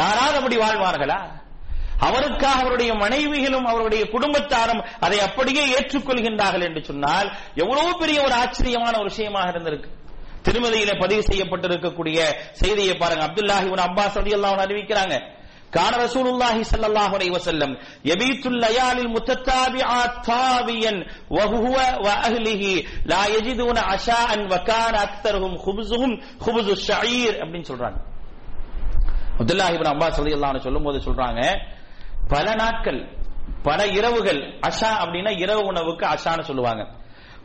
[0.00, 1.20] யாராவது அப்படி வாழ்வார்களா?
[2.08, 7.28] அவருக்காக அவருடைய மனைவிகளும் அவருடைய குடும்பத்தாரும் அதை அப்படியே ஏற்றுக்கொள்கின்றார்கள் என்று சொன்னால்
[7.62, 9.90] எவ்வளவு பெரிய ஒரு ஆச்சரியமான ஒரு விஷயமாக இருந்திருக்கு.
[10.46, 12.18] திருமதியில பதிவு செய்யப்பட்டிருக்கக்கூடிய
[12.60, 13.24] செய்தியை பாருங்க.
[13.28, 15.16] அப்துல்லாஹி உன் அப்பாஸ் அலி அல்லாஹ் அறிவிக்கிறாங்க.
[15.74, 17.72] கான ரசூலுல்லாஹி ஸல்லல்லாஹு அலைஹி வஸல்லம்
[18.10, 21.00] யபீத்துல் லயாலில் முத்தத்தாபிஆத் தாவியன்
[21.36, 21.74] வஹுவ
[22.06, 22.72] வஅஹ்லிஹி
[23.12, 26.16] லா யஜிதுன அஷாஅன் வகான அக்தருஹும் குப்ஸுஹும்
[26.46, 27.98] குப்ஸுஷ் ஷஈர் அப்படினு சொல்றாங்க.
[29.40, 31.42] அப்துல்லாஹி இப்னு அப்பாஸ் அல்லான்னு சொல்லும் சொல்லும்போது சொல்றாங்க
[32.28, 33.00] பல நாட்கள்
[33.62, 36.82] பல இரவுகள் அஷா அப்படின்னா இரவு உணவுக்கு அஷான்னு சொல்லுவாங்க.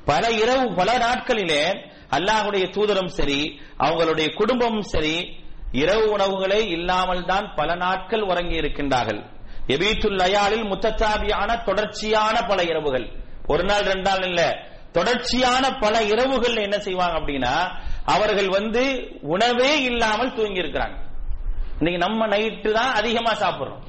[0.06, 1.62] பல இரவு பல நாட்களிலே
[2.10, 3.39] அல்லாஹுடைய தூதரும் சரி
[3.78, 5.16] அவங்களுடைய குடும்பமும் சரி
[5.72, 9.22] இரவு உணவுகளே இல்லாமல் தான் பல நாட்கள் உறங்கி இருக்கின்றார்கள்.
[9.68, 13.08] எபீத்துல் லயாலில் முத்தத்தாபியான தொடர்ச்சியான பல இரவுகள்.
[13.48, 14.41] ஒரு நாள் ரெண்டு நாள் இல்ல.
[14.93, 17.56] தொடர்ச்சியான பல இரவுகள் என்ன செய்வாங்க அப்படின்னா
[18.06, 18.84] அவர்கள் வந்து
[19.22, 20.96] உணவே இல்லாமல் தூங்கி இருக்கிறாங்க
[21.80, 23.84] இன்னைக்கு நம்ம நைட்டு தான் அதிகமா சாப்பிடுறோம்.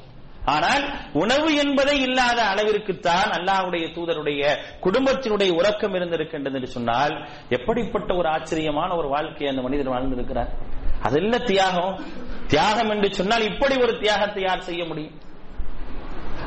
[0.45, 0.83] ஆனால்
[1.13, 4.43] உணவு என்பதே இல்லாத அளவிற்குத்தான் அல்லாஹுடைய தூதருடைய
[4.81, 10.51] குடும்பத்தினுடைய உறக்கம் இருந்திருக்கின்றது என்று சொன்னால் எப்படிப்பட்ட ஒரு ஆச்சரியமான ஒரு வாழ்க்கையை அந்த மனிதர் வாழ்ந்திருக்கிறார்?
[11.03, 11.95] அது இல்ல தியாகம்?
[12.47, 15.17] தியாகம் என்று சொன்னால் இப்படி ஒரு தியாகத்தை யார் செய்ய முடியும்?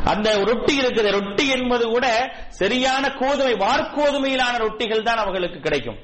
[0.06, 1.10] அந்த ரொட்டி இருக்குது.
[1.12, 2.08] ரொட்டி என்பது கூட
[2.50, 6.00] சரியான கோதுமை வார்கோதுமையிலான ரொட்டிகள் தான் அவர்களுக்கு கிடைக்கும்.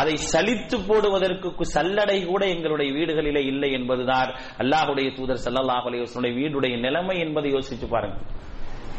[0.00, 4.30] அதை சலித்து போடுவதற்கு சல்லடை கூட எங்களுடைய வீடுகளிலே இல்லை என்பதுதான்
[4.62, 8.16] அல்லாஹுடைய தூதர் சல்லாஹ் அலைஹி வீடுடைய நிலைமை என்பதை யோசிச்சு பாருங்க.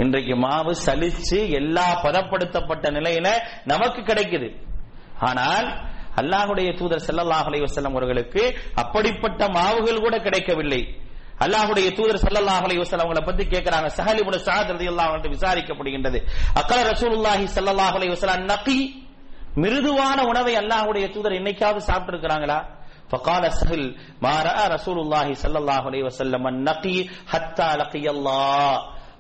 [0.04, 3.28] இன்றைக்கு மாவு சலிச்சு எல்லா பதப்படுத்தப்பட்ட நிலையில
[3.72, 4.48] நமக்கு கிடைக்குது.
[5.30, 5.68] ஆனால்
[6.22, 8.44] அல்லாஹுடைய தூதர் செல்லல்லாஹ் அலைவசல்லம் அவர்களுக்கு
[8.84, 10.82] அப்படிப்பட்ட மாவுகள் கூட கிடைக்கவில்லை.
[11.46, 13.88] அல்லாஹுடைய தூதர் ஸல்லல்லாஹு அலைஹி வஸல்லம் அவங்கள பத்தி கேக்குறாங்க.
[13.98, 16.20] சஹல் இப்னு சஅத் ரலியல்லாஹு அன்ஹு விசாரிக்கப்படுகின்றது.
[16.62, 18.80] அக்கல ரசூலுல்லாஹி ஸல்லல்லாஹு அலைஹி வஸல்லம் நகி
[19.63, 22.61] மிருதுவான உணவை அல்லாஹ்வுடைய தூதர் என்னைக்காவது சாப்பிட்டு இருக்கிறாங்களா
[23.13, 23.83] فقال سهل
[24.25, 26.99] ما راى رسول الله صلى الله عليه وسلم النقي
[27.33, 28.73] حتى لقي الله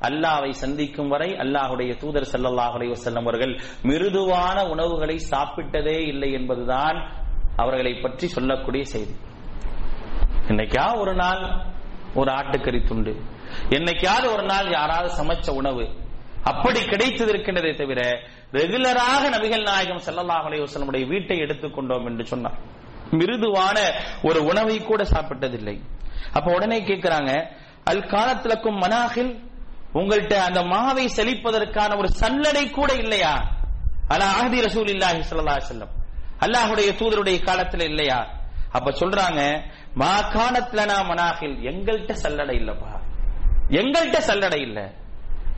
[0.08, 3.52] அல்லாவை சந்திக்கும் வரை அல்லாஹுடைய தூதர் ஸல்லல்லாஹு அலைஹி வஸல்லம் அவர்கள்
[3.88, 6.96] மிருதுவான உணவுகளை சாப்பிட்டதே இல்லை என்பதுதான்
[7.62, 9.14] அவர்களை பற்றி சொல்லக்கூடிய செய்தி
[10.50, 11.42] என்னைக்கா ஒரு நாள்
[12.20, 13.12] ஒரு ஆட்டுக்கறி துண்டு
[13.76, 15.84] என்னைக்காவது ஒரு நாள் யாராவது சமைச்ச உணவு
[16.49, 17.33] அப்படி கிடைத்தது
[17.81, 18.01] தவிர
[18.57, 22.57] ரெகுலராக நபிகள் நாயகம் ஸல்லல்லாஹு அலைஹி வீட்டை எடுத்துக்கொண்டோம் என்று சொன்னார்.
[23.19, 23.77] மிருதுவான
[24.27, 25.75] ஒரு உணவை கூட சாப்பிட்டதில்லை.
[26.37, 27.31] அப்ப உடனே கேட்கிறாங்க
[27.91, 29.31] அல் காலத்திலக்கும் மனாகில்
[29.99, 33.33] உங்கள்கிட்ட அந்த மாவை செழிப்பதற்கான ஒரு சல்லடை கூட இல்லையா?
[34.13, 35.93] அலா ஆஹதி ரசூல் இல்லாஹி சல்லா செல்லம்
[36.45, 38.19] அல்லாஹுடைய தூதருடைய காலத்துல இல்லையா?
[38.77, 39.41] அப்ப சொல்றாங்க
[40.01, 42.91] மா காலத்துலனா மனாகில் எங்கள்கிட்ட சல்லடை இல்லப்பா.
[43.81, 44.85] எங்கள்கிட்ட சல்லடை இல்லை.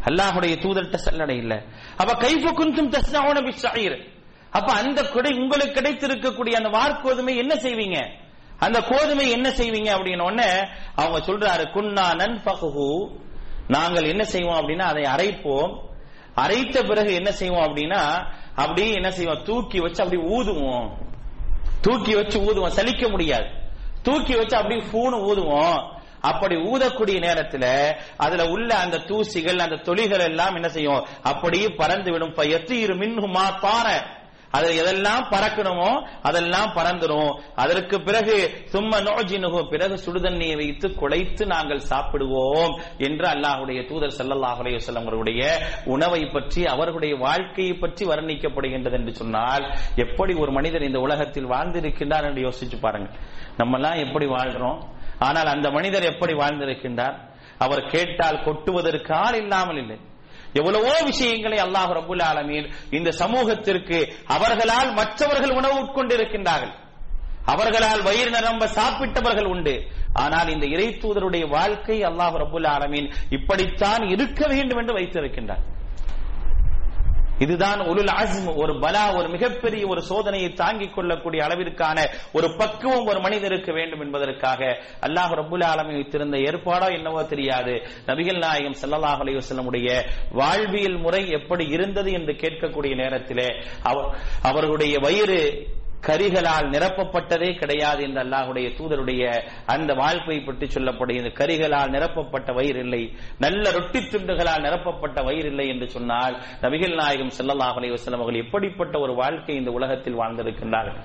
[0.05, 1.63] அல்லாஹுடைய தூதர்கிட்ட சல்லடை இல்ல.
[1.97, 4.17] அப்ப கைஃப குந்தும் தஸ்னவுன பிஷாயிர்
[4.51, 8.09] அப்ப அந்த கொடை உங்களுக்கு கிடைத்திருக்கக்கூடிய அந்த வார்கோதுமை என்ன செய்வீங்க?
[8.59, 13.17] அந்த கோதுமை என்ன செய்வீங்க அப்படின்னு உடனே அவங்க சொல்றாரு குன்னா நன்பகுஹு
[13.67, 15.79] நாங்கள் என்ன செய்வோம் அப்படின்னா அதை அரைப்போம்.
[16.35, 18.25] அரைத்த பிறகு என்ன செய்வோம் அப்படின்னா
[18.55, 19.43] அப்படியே என்ன செய்வோம்?
[19.43, 20.89] தூக்கி வச்சு அப்படி ஊதுவோம்.
[21.81, 22.71] தூக்கி வச்சு ஊதுவோம்.
[22.71, 23.45] சலிக்க முடியாது.
[24.03, 25.98] தூக்கி வச்சு அப்படியே பூணு ஊதுவோம்.
[26.23, 27.65] அப்படி ஊதக்கூடிய நேரத்துல
[28.17, 31.01] அதுல உள்ள அந்த தூசிகள் அந்த தொழிகள் எல்லாம் என்ன செய்யும்?
[31.23, 33.89] அப்படியே பறந்து விடும் எத்திரு மின்னுமா பாற
[34.53, 35.89] அது எதெல்லாம் பறக்கணுமோ
[36.21, 38.35] அதெல்லாம் பறந்துடும் அதற்கு பிறகு
[38.71, 46.21] சும்ம நோஜினுகோ பிறகு சுடுதண்ணியை வைத்து குலைத்து நாங்கள் சாப்பிடுவோம் என்று அல்லாஹுடைய தூதர் செல்லல்லாஹுடைய செல்லவர்களுடைய அவர்களுடைய உணவை
[46.27, 49.65] பற்றி அவர்களுடைய வாழ்க்கையை பற்றி வர்ணிக்கப்படுகின்றது என்று சொன்னால்
[49.97, 53.09] எப்படி ஒரு மனிதர் இந்த உலகத்தில் வாழ்ந்திருக்கின்றார் என்று யோசிச்சு பாருங்க
[53.59, 54.79] நம்மெல்லாம் எப்படி வாழ்றோம்?
[55.19, 57.17] ஆனால் அந்த மனிதர் எப்படி வாழ்ந்திருக்கின்றார்?
[57.65, 59.97] அவர் கேட்டால் கொட்டுவதற்கு ஆள் இல்லாமல் இல்லை.
[60.59, 62.67] எவ்வளவோ விஷயங்களை அல்லாஹ் ரபுல் ஆலமீன்
[62.97, 63.97] இந்த சமூகத்திற்கு
[64.35, 66.73] அவர்களால் மற்றவர்கள் உணவு உட்கொண்டிருக்கின்றார்கள்.
[67.45, 69.75] அவர்களால் வயிறு நிரம்ப சாப்பிட்டவர்கள் உண்டு.
[70.13, 75.63] ஆனால் இந்த இறை தூதருடைய வாழ்க்கை அல்லாஹ் ரபுல் ஆலமீன் இப்படித்தான் இருக்க வேண்டும் என்று வைத்திருக்கின்றார்.
[77.39, 83.19] இதுதான் உலுல் அஸ்ம் ஒரு பலா ஒரு மிகப்பெரிய ஒரு சோதனையை தாங்கிக் கொள்ளக்கூடிய அளவிற்கான ஒரு பக்குவம் ஒரு
[83.19, 84.61] மனிதருக்கு வேண்டும் என்பதற்காக
[85.01, 87.71] அல்லாஹ் ரபுல் ஆலமி வைத்திருந்த ஏற்பாடோ என்னவோ தெரியாது.
[88.07, 93.47] நபிகள் நாயகம் ஸல்லல்லாஹு அலையுடைய வாழ்வியல் முறை எப்படி இருந்தது என்று கேட்கக்கூடிய நேரத்திலே
[93.83, 95.67] அவ- அவர்களுடைய வயிறு
[96.07, 99.23] கரிகளால் நிரப்பப்பட்டதே கிடையாது என்று அல்லாஹுடைய தூதருடைய
[99.73, 101.31] அந்த வாழ்க்கை பற்றி சொல்லப்படுகிறது.
[101.39, 103.01] கரிகளால் நிரப்பப்பட்ட வயிறு இல்லை.
[103.45, 109.15] நல்ல ரொட்டி துண்டுகளால் நிரப்பப்பட்ட வயிறு இல்லை என்று சொன்னால் நபிகள் நாயகம் ஸல்லல்லாஹு அலைஹி அவர்கள் எப்படிப்பட்ட ஒரு
[109.15, 110.99] வாழ்க்கை இந்த உலகத்தில் வாழ்ந்திருக்கின்றார்கள்?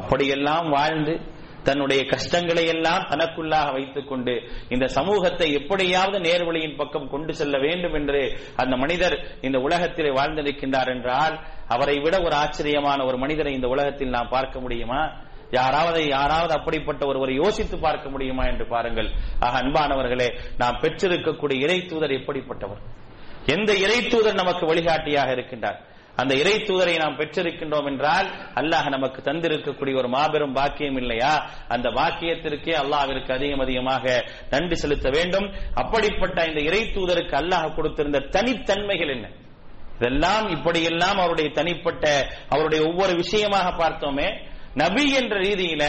[0.00, 1.14] அப்படியெல்லாம் வாழ்ந்து
[1.62, 8.38] தன்னுடைய கஷ்டங்களை எல்லாம் தனக்குள்ளாக வைத்துக் கொண்டு இந்த சமூகத்தை எப்படியாவது நேர்வழியின் பக்கம் கொண்டு செல்ல வேண்டும் என்று
[8.56, 14.28] அந்த மனிதர் இந்த உலகத்திலே வாழ்ந்திருக்கின்றார் என்றால் அவரை விட ஒரு ஆச்சரியமான ஒரு மனிதரை இந்த உலகத்தில் நாம்
[14.28, 15.28] பார்க்க முடியுமா?
[15.50, 19.10] யாராவது யாராவது அப்படிப்பட்ட ஒருவரை யோசித்து பார்க்க முடியுமா என்று பாருங்கள்.
[19.38, 22.82] ஆக அன்பானவர்களே நாம் பெற்றிருக்கக்கூடிய இறை தூதர் எப்படிப்பட்டவர்?
[23.46, 25.80] எந்த இறை தூதர் நமக்கு வழிகாட்டியாக இருக்கின்றார்?
[26.16, 31.50] அந்த இறை தூதரை நாம் பெற்றிருக்கின்றோம் என்றால் அல்லாஹ் நமக்கு தந்திருக்கக்கூடிய ஒரு மாபெரும் பாக்கியம் இல்லையா?
[31.68, 35.52] அந்த பாக்கியத்திற்கே அல்லாஹிற்கு அதிகம் அதிகமாக நன்றி செலுத்த வேண்டும்.
[35.74, 39.28] அப்படிப்பட்ட இந்த இறை தூதருக்கு அல்லாஹ் கொடுத்திருந்த தனித்தன்மைகள் என்ன?
[39.96, 45.84] இதெல்லாம் இப்படியெல்லாம் அவருடைய தனிப்பட்ட அவருடைய ஒவ்வொரு விஷயமாக பார்த்தோமே நபி என்ற ரீதியில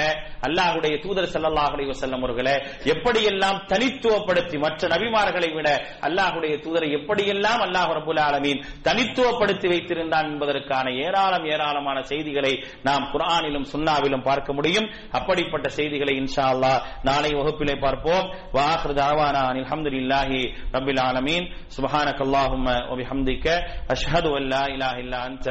[0.48, 1.90] அல்லாஹுடைய தூதர் ஸல்லல்லாஹு அலைஹி
[2.22, 2.56] அவர்களை
[2.86, 5.70] எப்படியெல்லாம் தனித்துவப்படுத்தி மற்ற நபிமார்களை விட
[6.02, 14.22] அல்லாஹுடைய தூதரை எப்படியெல்லாம் அல்லாஹ் ரபுல் ஆலமீன் தனித்துவப்படுத்தி வைத்திருந்தான் என்பதற்கான ஏராளம் ஏராளமான செய்திகளை நாம் குரானிலும் சுன்னாவிலும்
[14.22, 14.90] பார்க்க முடியும்.
[15.12, 16.74] அப்படிப்பட்ட செய்திகளை இன்ஷா அல்லா
[17.04, 18.30] நாளை வகுப்பிலே பார்ப்போம்.
[18.54, 21.46] வாஹிரு தாவானா அலமது இல்லாஹி ரபில் ஆலமீன்.
[21.78, 23.02] சுப்ஹானக்கல்லாஹும்ம வ
[23.88, 25.48] அஷ்ஹது அல்லா இலாஹ் இல்லா அன்த.